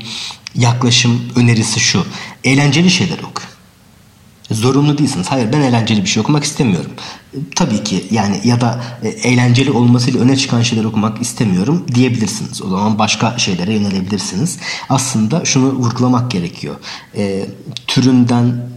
[0.55, 2.05] yaklaşım önerisi şu.
[2.43, 3.46] Eğlenceli şeyler okuyun.
[4.51, 5.27] Zorunlu değilsiniz.
[5.29, 6.91] Hayır ben eğlenceli bir şey okumak istemiyorum.
[7.55, 12.61] Tabii ki yani ya da e, eğlenceli olmasıyla öne çıkan şeyler okumak istemiyorum diyebilirsiniz.
[12.61, 14.57] O zaman başka şeylere yönelebilirsiniz.
[14.89, 16.75] Aslında şunu vurgulamak gerekiyor.
[17.15, 17.45] E,
[17.87, 18.69] türünden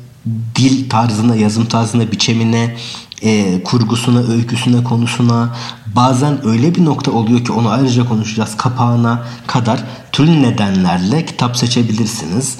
[0.56, 2.76] dil tarzına, yazım tarzına, biçemine,
[3.22, 5.56] e, kurgusuna, öyküsüne, konusuna
[5.96, 12.58] bazen öyle bir nokta oluyor ki onu ayrıca konuşacağız kapağına kadar türlü nedenlerle kitap seçebilirsiniz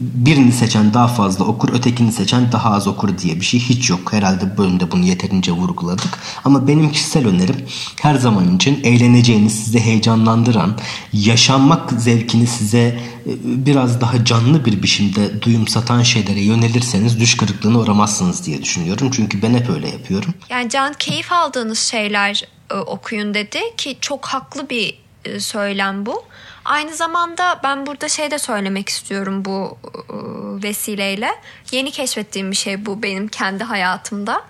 [0.00, 4.12] birini seçen daha fazla okur, ötekini seçen daha az okur diye bir şey hiç yok.
[4.12, 6.18] Herhalde bölümde bunu yeterince vurguladık.
[6.44, 7.66] Ama benim kişisel önerim
[8.00, 10.78] her zaman için eğleneceğiniz, sizi heyecanlandıran,
[11.12, 18.46] yaşanmak zevkini size e, biraz daha canlı bir biçimde duyumsatan şeylere yönelirseniz düş kırıklığına uğramazsınız
[18.46, 19.10] diye düşünüyorum.
[19.12, 20.34] Çünkü ben hep öyle yapıyorum.
[20.50, 26.22] Yani can keyif aldığınız şeyler e, okuyun dedi ki çok haklı bir e, söylem bu.
[26.68, 29.78] Aynı zamanda ben burada şey de söylemek istiyorum bu
[30.10, 31.30] ıı, vesileyle.
[31.70, 34.42] Yeni keşfettiğim bir şey bu benim kendi hayatımda.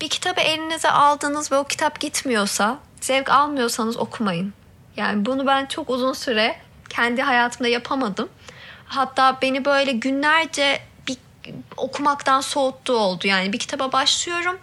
[0.00, 4.52] Bir kitabı elinize aldınız ve o kitap gitmiyorsa, zevk almıyorsanız okumayın.
[4.96, 6.56] Yani bunu ben çok uzun süre
[6.88, 8.28] kendi hayatımda yapamadım.
[8.86, 11.16] Hatta beni böyle günlerce bir
[11.76, 13.26] okumaktan soğuttu oldu.
[13.26, 14.58] Yani bir kitaba başlıyorum.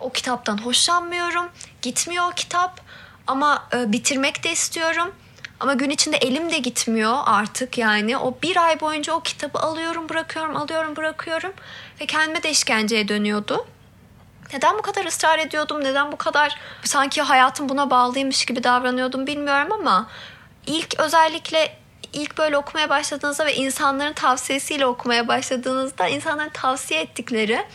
[0.00, 1.48] O kitaptan hoşlanmıyorum.
[1.82, 2.80] Gitmiyor o kitap.
[3.26, 5.12] Ama e, bitirmek de istiyorum.
[5.60, 8.18] Ama gün içinde elim de gitmiyor artık yani.
[8.18, 11.52] O bir ay boyunca o kitabı alıyorum bırakıyorum alıyorum bırakıyorum.
[12.00, 13.66] Ve kendime de işkenceye dönüyordu.
[14.52, 15.84] Neden bu kadar ısrar ediyordum?
[15.84, 20.06] Neden bu kadar sanki hayatım buna bağlıymış gibi davranıyordum bilmiyorum ama
[20.66, 21.76] ilk özellikle
[22.12, 27.66] ilk böyle okumaya başladığınızda ve insanların tavsiyesiyle okumaya başladığınızda insanların tavsiye ettikleri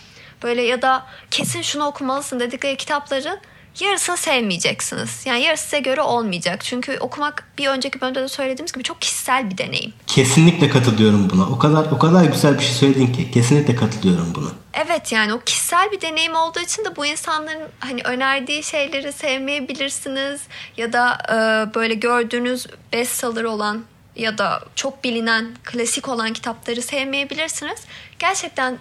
[0.44, 3.40] böyle ya da kesin şunu okumalısın dedikleri kitapları
[3.80, 5.26] yarısını sevmeyeceksiniz.
[5.26, 6.64] Yani yarısı size göre olmayacak.
[6.64, 9.94] Çünkü okumak bir önceki bölümde de söylediğimiz gibi çok kişisel bir deneyim.
[10.08, 11.50] Kesinlikle katılıyorum buna.
[11.50, 14.50] O kadar o kadar güzel bir şey söyledin ki kesinlikle katılıyorum buna.
[14.74, 20.42] Evet yani o kişisel bir deneyim olduğu için de bu insanların hani önerdiği şeyleri sevmeyebilirsiniz
[20.78, 21.36] ya da e,
[21.76, 23.84] böyle gördüğünüz bestseller olan
[24.16, 27.80] ya da çok bilinen klasik olan kitapları sevmeyebilirsiniz.
[28.20, 28.78] Gerçekten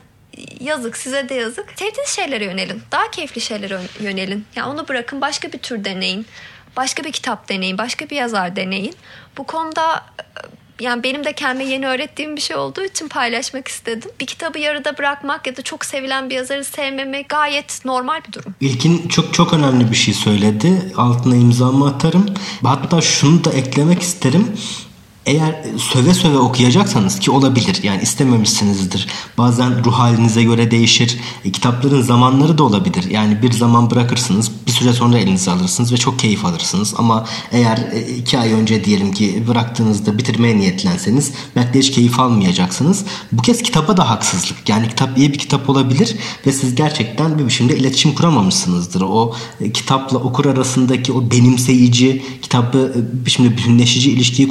[0.61, 1.66] yazık size de yazık.
[1.77, 2.83] Sevdiğiniz şeylere yönelin.
[2.92, 4.47] Daha keyifli şeylere yönelin.
[4.57, 6.27] Yani onu bırakın başka bir tür deneyin.
[6.77, 7.79] Başka bir kitap deneyin.
[7.79, 8.94] Başka bir yazar deneyin.
[9.38, 10.25] Bu konuda e,
[10.85, 14.11] yani benim de kendime yeni öğrettiğim bir şey olduğu için paylaşmak istedim.
[14.20, 18.55] Bir kitabı yarıda bırakmak ya da çok sevilen bir yazarı sevmeme gayet normal bir durum.
[18.61, 20.92] İlkin çok çok önemli bir şey söyledi.
[20.97, 22.27] Altına imzamı atarım.
[22.62, 24.57] Hatta şunu da eklemek isterim
[25.26, 29.06] eğer söve söve okuyacaksanız ki olabilir yani istememişsinizdir.
[29.38, 31.18] Bazen ruh halinize göre değişir.
[31.44, 33.10] E, kitapların zamanları da olabilir.
[33.10, 36.94] Yani bir zaman bırakırsınız bir süre sonra elinize alırsınız ve çok keyif alırsınız.
[36.98, 43.04] Ama eğer e, iki ay önce diyelim ki bıraktığınızda bitirmeye niyetlenseniz belki hiç keyif almayacaksınız.
[43.32, 44.68] Bu kez kitaba da haksızlık.
[44.68, 49.00] Yani kitap iyi bir kitap olabilir ve siz gerçekten bir biçimde iletişim kuramamışsınızdır.
[49.00, 54.48] O e, kitapla okur arasındaki o benimseyici, kitabı bir biçimde bütünleşici ilişkiyi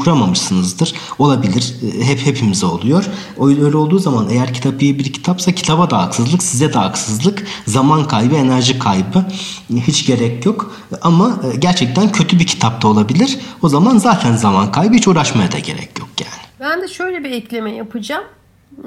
[0.64, 0.94] kuramamışsınızdır.
[1.20, 1.76] Olabilir.
[2.02, 3.06] Hep hepimize oluyor.
[3.40, 8.08] Öyle olduğu zaman eğer kitap iyi bir kitapsa kitaba da haksızlık, size de haksızlık, zaman
[8.08, 9.26] kaybı, enerji kaybı
[9.70, 10.76] hiç gerek yok.
[11.02, 13.40] Ama e, gerçekten kötü bir kitap da olabilir.
[13.62, 16.44] O zaman zaten zaman kaybı hiç uğraşmaya da gerek yok yani.
[16.60, 18.24] Ben de şöyle bir ekleme yapacağım.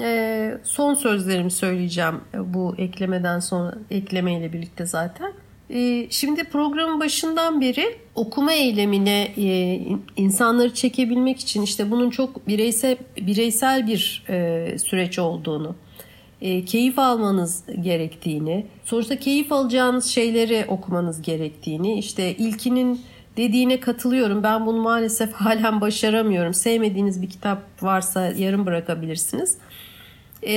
[0.01, 5.33] Ee, son sözlerimi söyleyeceğim bu eklemeden sonra eklemeyle birlikte zaten.
[5.69, 9.81] Ee, şimdi programın başından beri okuma eylemine e,
[10.17, 15.75] insanları çekebilmek için işte bunun çok bireysel bireysel bir e, süreç olduğunu,
[16.41, 23.01] e, keyif almanız gerektiğini, sonuçta keyif alacağınız şeyleri okumanız gerektiğini, işte ilkinin
[23.37, 24.43] dediğine katılıyorum.
[24.43, 26.53] Ben bunu maalesef halen başaramıyorum.
[26.53, 29.57] Sevmediğiniz bir kitap varsa yarım bırakabilirsiniz.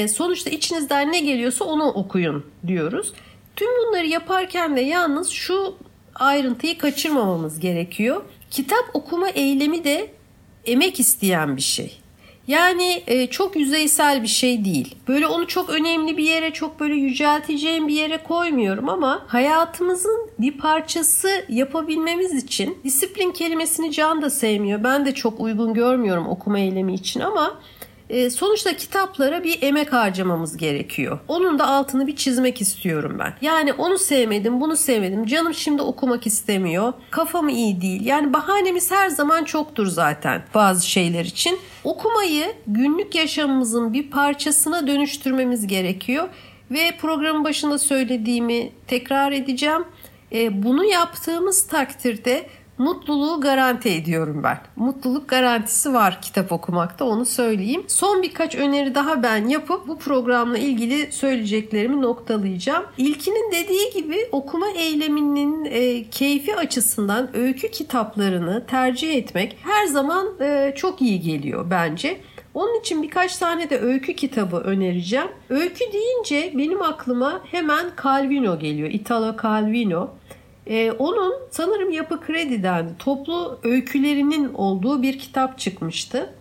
[0.08, 3.12] sonuçta içinizden ne geliyorsa onu okuyun diyoruz.
[3.60, 5.74] Tüm bunları yaparken de yalnız şu
[6.14, 8.22] ayrıntıyı kaçırmamamız gerekiyor.
[8.50, 10.10] Kitap okuma eylemi de
[10.66, 12.00] emek isteyen bir şey.
[12.46, 14.94] Yani e, çok yüzeysel bir şey değil.
[15.08, 20.58] Böyle onu çok önemli bir yere, çok böyle yücelteceğim bir yere koymuyorum ama hayatımızın bir
[20.58, 24.84] parçası yapabilmemiz için disiplin kelimesini Can da sevmiyor.
[24.84, 27.60] Ben de çok uygun görmüyorum okuma eylemi için ama
[28.30, 31.18] sonuçta kitaplara bir emek harcamamız gerekiyor.
[31.28, 33.34] Onun da altını bir çizmek istiyorum ben.
[33.40, 35.26] Yani onu sevmedim, bunu sevmedim.
[35.26, 36.92] Canım şimdi okumak istemiyor.
[37.10, 38.06] Kafam iyi değil.
[38.06, 41.58] Yani bahanemiz her zaman çoktur zaten bazı şeyler için.
[41.84, 46.28] Okumayı günlük yaşamımızın bir parçasına dönüştürmemiz gerekiyor.
[46.70, 49.84] Ve programın başında söylediğimi tekrar edeceğim.
[50.32, 52.46] E, bunu yaptığımız takdirde
[52.80, 54.58] mutluluğu garanti ediyorum ben.
[54.76, 57.84] Mutluluk garantisi var kitap okumakta onu söyleyeyim.
[57.86, 62.84] Son birkaç öneri daha ben yapıp bu programla ilgili söyleyeceklerimi noktalayacağım.
[62.98, 70.72] İlkinin dediği gibi okuma eyleminin e, keyfi açısından öykü kitaplarını tercih etmek her zaman e,
[70.76, 72.20] çok iyi geliyor bence.
[72.54, 75.28] Onun için birkaç tane de öykü kitabı önereceğim.
[75.50, 78.90] Öykü deyince benim aklıma hemen Calvino geliyor.
[78.90, 80.19] Italo Calvino.
[80.70, 86.34] Ee, onun sanırım Yapı Kredi'den toplu öykülerinin olduğu bir kitap çıkmıştı.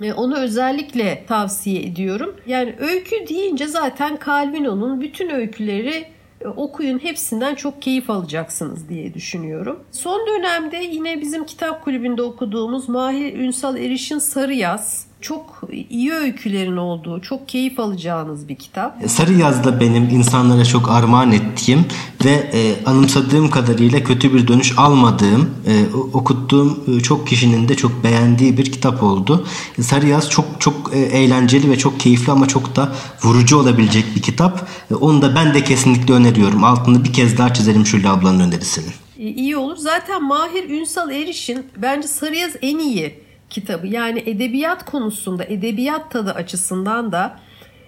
[0.00, 2.36] Ee, onu özellikle tavsiye ediyorum.
[2.46, 6.06] Yani öykü deyince zaten Calvino'nun bütün öyküleri
[6.40, 9.84] e, okuyun hepsinden çok keyif alacaksınız diye düşünüyorum.
[9.92, 15.60] Son dönemde yine bizim kitap kulübünde okuduğumuz Mahir Ünsal Eriş'in Sarı Yaz çok
[15.90, 19.04] iyi öykülerin olduğu, çok keyif alacağınız bir kitap.
[19.04, 21.84] E, Sarı Yaz'da benim insanlara çok armağan ettiğim
[22.24, 28.04] ve e, anımsadığım kadarıyla kötü bir dönüş almadığım, e, okuttuğum e, çok kişinin de çok
[28.04, 29.46] beğendiği bir kitap oldu.
[29.78, 32.92] E, Sarı Yaz çok çok e, eğlenceli ve çok keyifli ama çok da
[33.24, 34.68] vurucu olabilecek bir kitap.
[34.90, 36.64] E, onu da ben de kesinlikle öneriyorum.
[36.64, 38.90] Altını bir kez daha çizelim Şule ablanın önerisini.
[39.18, 39.76] E, iyi olur.
[39.76, 43.86] Zaten Mahir Ünsal Eriş'in bence Sarı Yaz en iyi kitabı.
[43.86, 47.40] Yani edebiyat konusunda, edebiyat tadı açısından da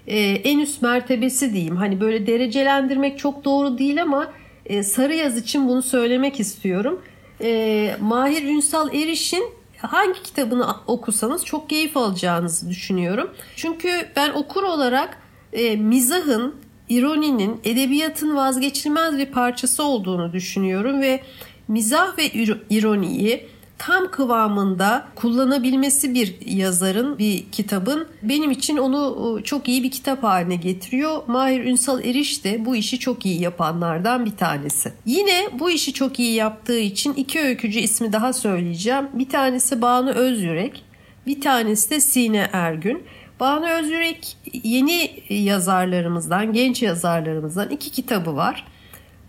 [0.07, 1.77] e, en üst mertebesi diyeyim.
[1.77, 4.33] Hani böyle derecelendirmek çok doğru değil ama
[4.67, 7.03] e, Sarı Yaz için bunu söylemek istiyorum.
[7.41, 9.45] E, Mahir Ünsal Eriş'in
[9.79, 13.31] hangi kitabını okusanız çok keyif alacağınızı düşünüyorum.
[13.57, 15.19] Çünkü ben okur olarak
[15.53, 16.55] e, mizahın,
[16.89, 21.21] ironinin, edebiyatın vazgeçilmez bir parçası olduğunu düşünüyorum ve
[21.69, 22.27] mizah ve
[22.71, 29.91] ironiyi tam kıvamında kullanabilmesi bir yazarın, bir kitabın benim için onu e, çok iyi bir
[29.91, 31.23] kitap haline getiriyor.
[31.27, 34.93] Mahir Ünsal Eriş de bu işi çok iyi yapanlardan bir tanesi.
[35.07, 39.09] Yine bu işi çok iyi yaptığı için iki öykücü ismi daha söyleyeceğim.
[39.13, 40.85] Bir tanesi Banu Özyürek,
[41.27, 43.03] bir tanesi de Sine Ergün.
[43.41, 48.65] Banu Özyürek yeni yazarlarımızdan, genç yazarlarımızdan iki kitabı var.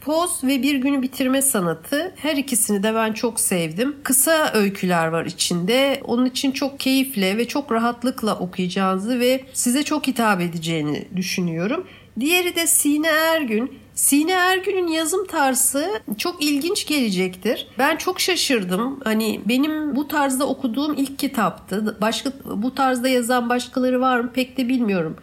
[0.02, 3.96] Poz ve Bir Günü Bitirme Sanatı her ikisini de ben çok sevdim.
[4.04, 6.02] Kısa öyküler var içinde.
[6.04, 11.88] Onun için çok keyifle ve çok rahatlıkla okuyacağınızı ve size çok hitap edeceğini düşünüyorum.
[12.20, 13.80] Diğeri de Sine Ergün.
[13.96, 17.68] Sine Ergün'ün yazım tarzı çok ilginç gelecektir.
[17.78, 19.00] Ben çok şaşırdım.
[19.04, 21.98] Hani benim bu tarzda okuduğum ilk kitaptı.
[22.02, 25.18] Başka bu tarzda yazan başkaları var mı pek de bilmiyorum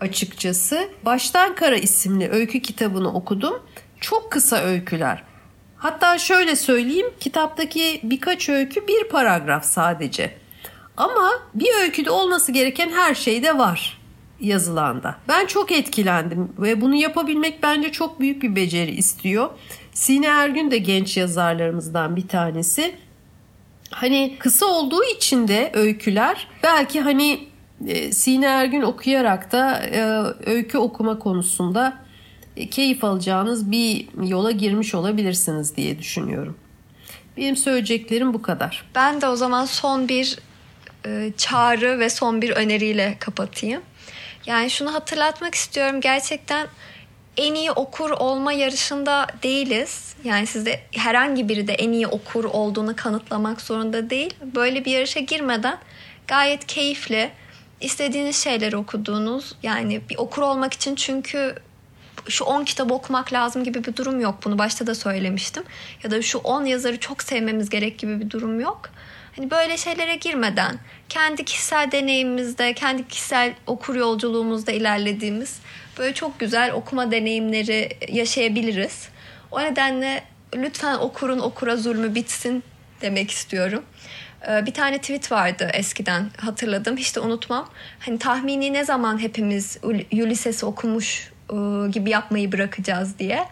[0.00, 0.88] açıkçası.
[1.04, 3.54] Baştan Kara isimli öykü kitabını okudum.
[4.00, 5.22] Çok kısa öyküler.
[5.76, 10.34] Hatta şöyle söyleyeyim kitaptaki birkaç öykü bir paragraf sadece.
[10.96, 13.98] Ama bir öyküde olması gereken her şey de var
[14.40, 15.16] yazılanda.
[15.28, 19.50] Ben çok etkilendim ve bunu yapabilmek bence çok büyük bir beceri istiyor.
[19.92, 22.94] Sine Ergün de genç yazarlarımızdan bir tanesi.
[23.90, 27.48] Hani kısa olduğu için de öyküler belki hani
[27.86, 30.02] e, Sine Ergün okuyarak da e,
[30.50, 32.07] öykü okuma konusunda
[32.66, 36.56] keyif alacağınız bir yola girmiş olabilirsiniz diye düşünüyorum.
[37.36, 38.84] Benim söyleyeceklerim bu kadar.
[38.94, 40.38] Ben de o zaman son bir
[41.06, 43.82] e, çağrı ve son bir öneriyle kapatayım.
[44.46, 46.00] Yani şunu hatırlatmak istiyorum.
[46.00, 46.68] Gerçekten
[47.36, 50.14] en iyi okur olma yarışında değiliz.
[50.24, 54.34] Yani sizde herhangi biri de en iyi okur olduğunu kanıtlamak zorunda değil.
[54.54, 55.78] Böyle bir yarışa girmeden
[56.26, 57.30] gayet keyifli
[57.80, 61.54] istediğiniz şeyleri okuduğunuz yani bir okur olmak için çünkü
[62.28, 64.38] şu 10 kitap okumak lazım gibi bir durum yok.
[64.44, 65.62] Bunu başta da söylemiştim.
[66.02, 68.90] Ya da şu 10 yazarı çok sevmemiz gerek gibi bir durum yok.
[69.36, 75.60] Hani böyle şeylere girmeden kendi kişisel deneyimimizde, kendi kişisel okur yolculuğumuzda ilerlediğimiz
[75.98, 79.08] böyle çok güzel okuma deneyimleri yaşayabiliriz.
[79.50, 80.24] O nedenle
[80.56, 82.62] lütfen okurun okura zulmü bitsin
[83.00, 83.82] demek istiyorum.
[84.48, 87.68] Ee, bir tane tweet vardı eskiden hatırladım hiç de unutmam.
[87.98, 89.78] Hani tahmini ne zaman hepimiz
[90.12, 91.30] Ulysses'i okumuş
[91.92, 93.44] gibi yapmayı bırakacağız diye.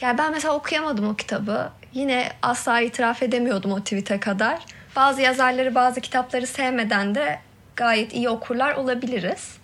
[0.00, 1.70] Yani ben mesela okuyamadım o kitabı.
[1.92, 4.58] Yine asla itiraf edemiyordum o tweet'e kadar.
[4.96, 7.38] Bazı yazarları bazı kitapları sevmeden de
[7.76, 9.56] gayet iyi okurlar olabiliriz.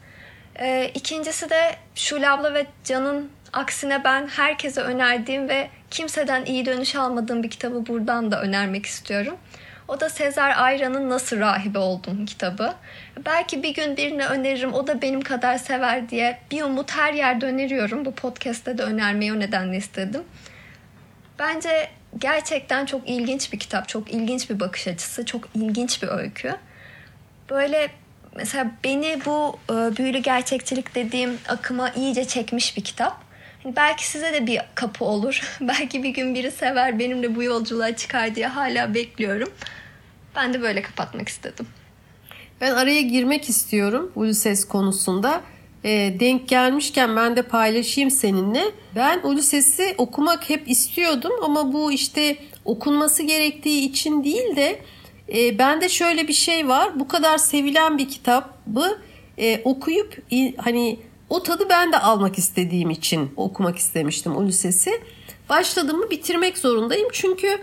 [0.61, 6.95] Ee, ikincisi de Şule abla ve Can'ın aksine ben herkese önerdiğim ve kimseden iyi dönüş
[6.95, 9.37] almadığım bir kitabı buradan da önermek istiyorum.
[9.89, 12.75] O da Sezer Ayran'ın Nasıl Rahibe Oldum kitabı.
[13.27, 17.47] Belki bir gün birine öneririm o da benim kadar sever diye bir umut her yerde
[17.47, 18.05] öneriyorum.
[18.05, 20.23] Bu podcast'te de önermeyi o nedenle istedim.
[21.39, 26.57] Bence gerçekten çok ilginç bir kitap, çok ilginç bir bakış açısı, çok ilginç bir öykü.
[27.51, 27.89] Böyle
[28.37, 33.29] mesela beni bu e, büyülü gerçekçilik dediğim akıma iyice çekmiş bir kitap.
[33.63, 35.57] Hani belki size de bir kapı olur.
[35.61, 39.49] belki bir gün biri sever benimle bu yolculuğa çıkar diye hala bekliyorum.
[40.39, 41.67] Ben de böyle kapatmak istedim.
[42.61, 45.43] Ben araya girmek istiyorum Ulysses konusunda.
[45.85, 48.63] E, denk gelmişken ben de paylaşayım seninle.
[48.97, 54.81] Ben Ulysses'i okumak hep istiyordum ama bu işte okunması gerektiği için değil de
[55.35, 57.01] e, bende şöyle bir şey var.
[57.01, 58.99] Bu kadar sevilen bir kitabı
[59.39, 60.23] e, okuyup
[60.57, 60.99] hani
[61.31, 65.01] o tadı ben de almak istediğim için okumak istemiştim Ulysses'i.
[65.49, 67.61] Başladığımı bitirmek zorundayım çünkü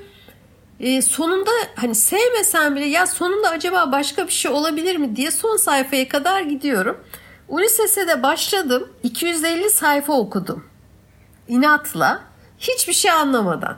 [0.80, 5.58] e, sonunda hani sevmesem bile ya sonunda acaba başka bir şey olabilir mi diye son
[5.58, 6.98] sayfaya kadar gidiyorum.
[7.48, 8.90] Ulysses'e de başladım.
[9.04, 10.66] 250 sayfa okudum.
[11.48, 12.24] İnatla.
[12.60, 13.78] Hiçbir şey anlamadan.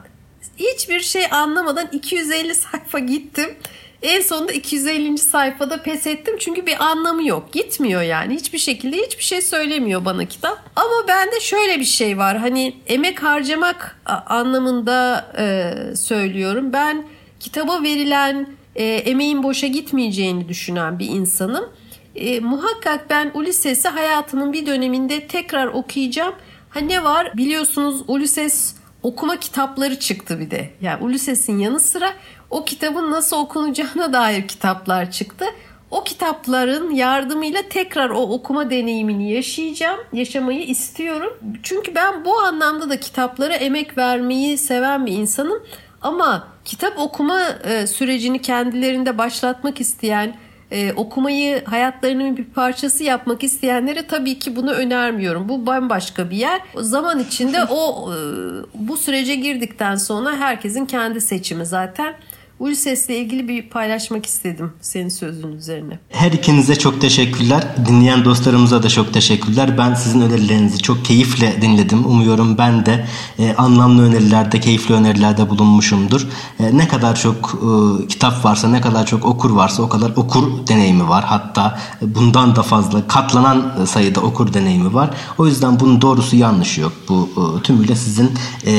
[0.56, 3.56] Hiçbir şey anlamadan 250 sayfa gittim.
[4.02, 5.18] En sonunda 250.
[5.18, 7.52] sayfada pes ettim çünkü bir anlamı yok.
[7.52, 8.34] Gitmiyor yani.
[8.34, 10.70] Hiçbir şekilde hiçbir şey söylemiyor bana kitap.
[10.76, 12.38] Ama bende şöyle bir şey var.
[12.38, 16.72] Hani emek harcamak anlamında e, söylüyorum.
[16.72, 17.06] Ben
[17.40, 21.68] kitaba verilen e, emeğin boşa gitmeyeceğini düşünen bir insanım.
[22.16, 26.34] E, muhakkak ben Ulysses'i hayatımın bir döneminde tekrar okuyacağım.
[26.70, 30.70] Ha ne var biliyorsunuz Ulysses okuma kitapları çıktı bir de.
[30.80, 32.14] Yani Ulysses'in yanı sıra
[32.50, 35.44] o kitabın nasıl okunacağına dair kitaplar çıktı.
[35.90, 41.38] O kitapların yardımıyla tekrar o okuma deneyimini yaşayacağım, yaşamayı istiyorum.
[41.62, 45.62] Çünkü ben bu anlamda da kitaplara emek vermeyi seven bir insanım.
[46.02, 50.34] Ama kitap okuma e, sürecini kendilerinde başlatmak isteyen,
[50.70, 55.48] e, okumayı hayatlarının bir parçası yapmak isteyenlere tabii ki bunu önermiyorum.
[55.48, 56.60] Bu bambaşka bir yer.
[56.74, 58.16] O zaman içinde o e,
[58.74, 62.14] bu sürece girdikten sonra herkesin kendi seçimi zaten.
[62.60, 65.98] Ulysses'le ilgili bir paylaşmak istedim senin sözün üzerine.
[66.08, 67.64] Her ikinize çok teşekkürler.
[67.86, 69.78] Dinleyen dostlarımıza da çok teşekkürler.
[69.78, 72.06] Ben sizin önerilerinizi çok keyifle dinledim.
[72.06, 73.06] Umuyorum ben de
[73.38, 76.26] e, anlamlı önerilerde, keyifli önerilerde bulunmuşumdur.
[76.60, 77.36] E, ne kadar çok
[78.02, 81.24] e, kitap varsa, ne kadar çok okur varsa o kadar okur deneyimi var.
[81.24, 85.10] Hatta bundan da fazla katlanan sayıda okur deneyimi var.
[85.38, 86.92] O yüzden bunun doğrusu yanlışı yok.
[87.08, 88.30] Bu e, tümüyle sizin
[88.66, 88.72] e,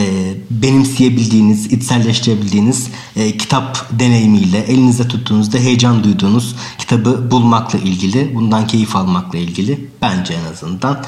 [0.50, 3.38] benimseyebildiğiniz, içselleştirebildiğiniz e,
[3.74, 10.52] kitap deneyimiyle elinizde tuttuğunuzda heyecan duyduğunuz kitabı bulmakla ilgili, bundan keyif almakla ilgili bence en
[10.52, 11.04] azından.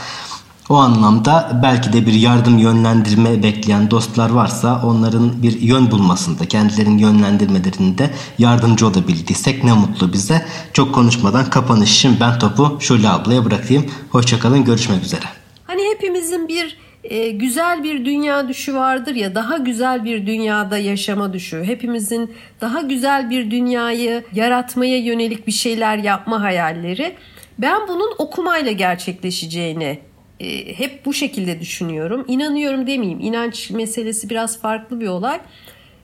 [0.69, 6.97] O anlamda belki de bir yardım yönlendirme bekleyen dostlar varsa onların bir yön bulmasında, kendilerinin
[6.97, 10.45] yönlendirmelerinde yardımcı olabildiysek ne mutlu bize.
[10.73, 13.85] Çok konuşmadan kapanış için ben topu Şule ablaya bırakayım.
[14.11, 15.25] Hoşçakalın, görüşmek üzere.
[15.67, 21.33] Hani hepimizin bir e, güzel bir dünya düşü vardır ya daha güzel bir dünyada yaşama
[21.33, 21.63] düşü.
[21.63, 27.15] Hepimizin daha güzel bir dünyayı yaratmaya yönelik bir şeyler yapma hayalleri.
[27.59, 29.99] Ben bunun okumayla gerçekleşeceğini
[30.39, 32.25] e, hep bu şekilde düşünüyorum.
[32.27, 33.19] İnanıyorum demeyeyim.
[33.19, 35.39] İnanç meselesi biraz farklı bir olay.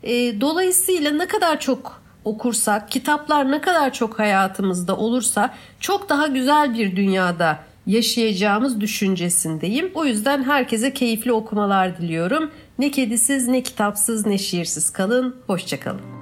[0.03, 6.73] E, dolayısıyla ne kadar çok okursak, kitaplar ne kadar çok hayatımızda olursa çok daha güzel
[6.73, 9.91] bir dünyada yaşayacağımız düşüncesindeyim.
[9.93, 12.51] O yüzden herkese keyifli okumalar diliyorum.
[12.79, 15.35] Ne kedisiz, ne kitapsız, ne şiirsiz kalın.
[15.47, 16.16] Hoşçakalın.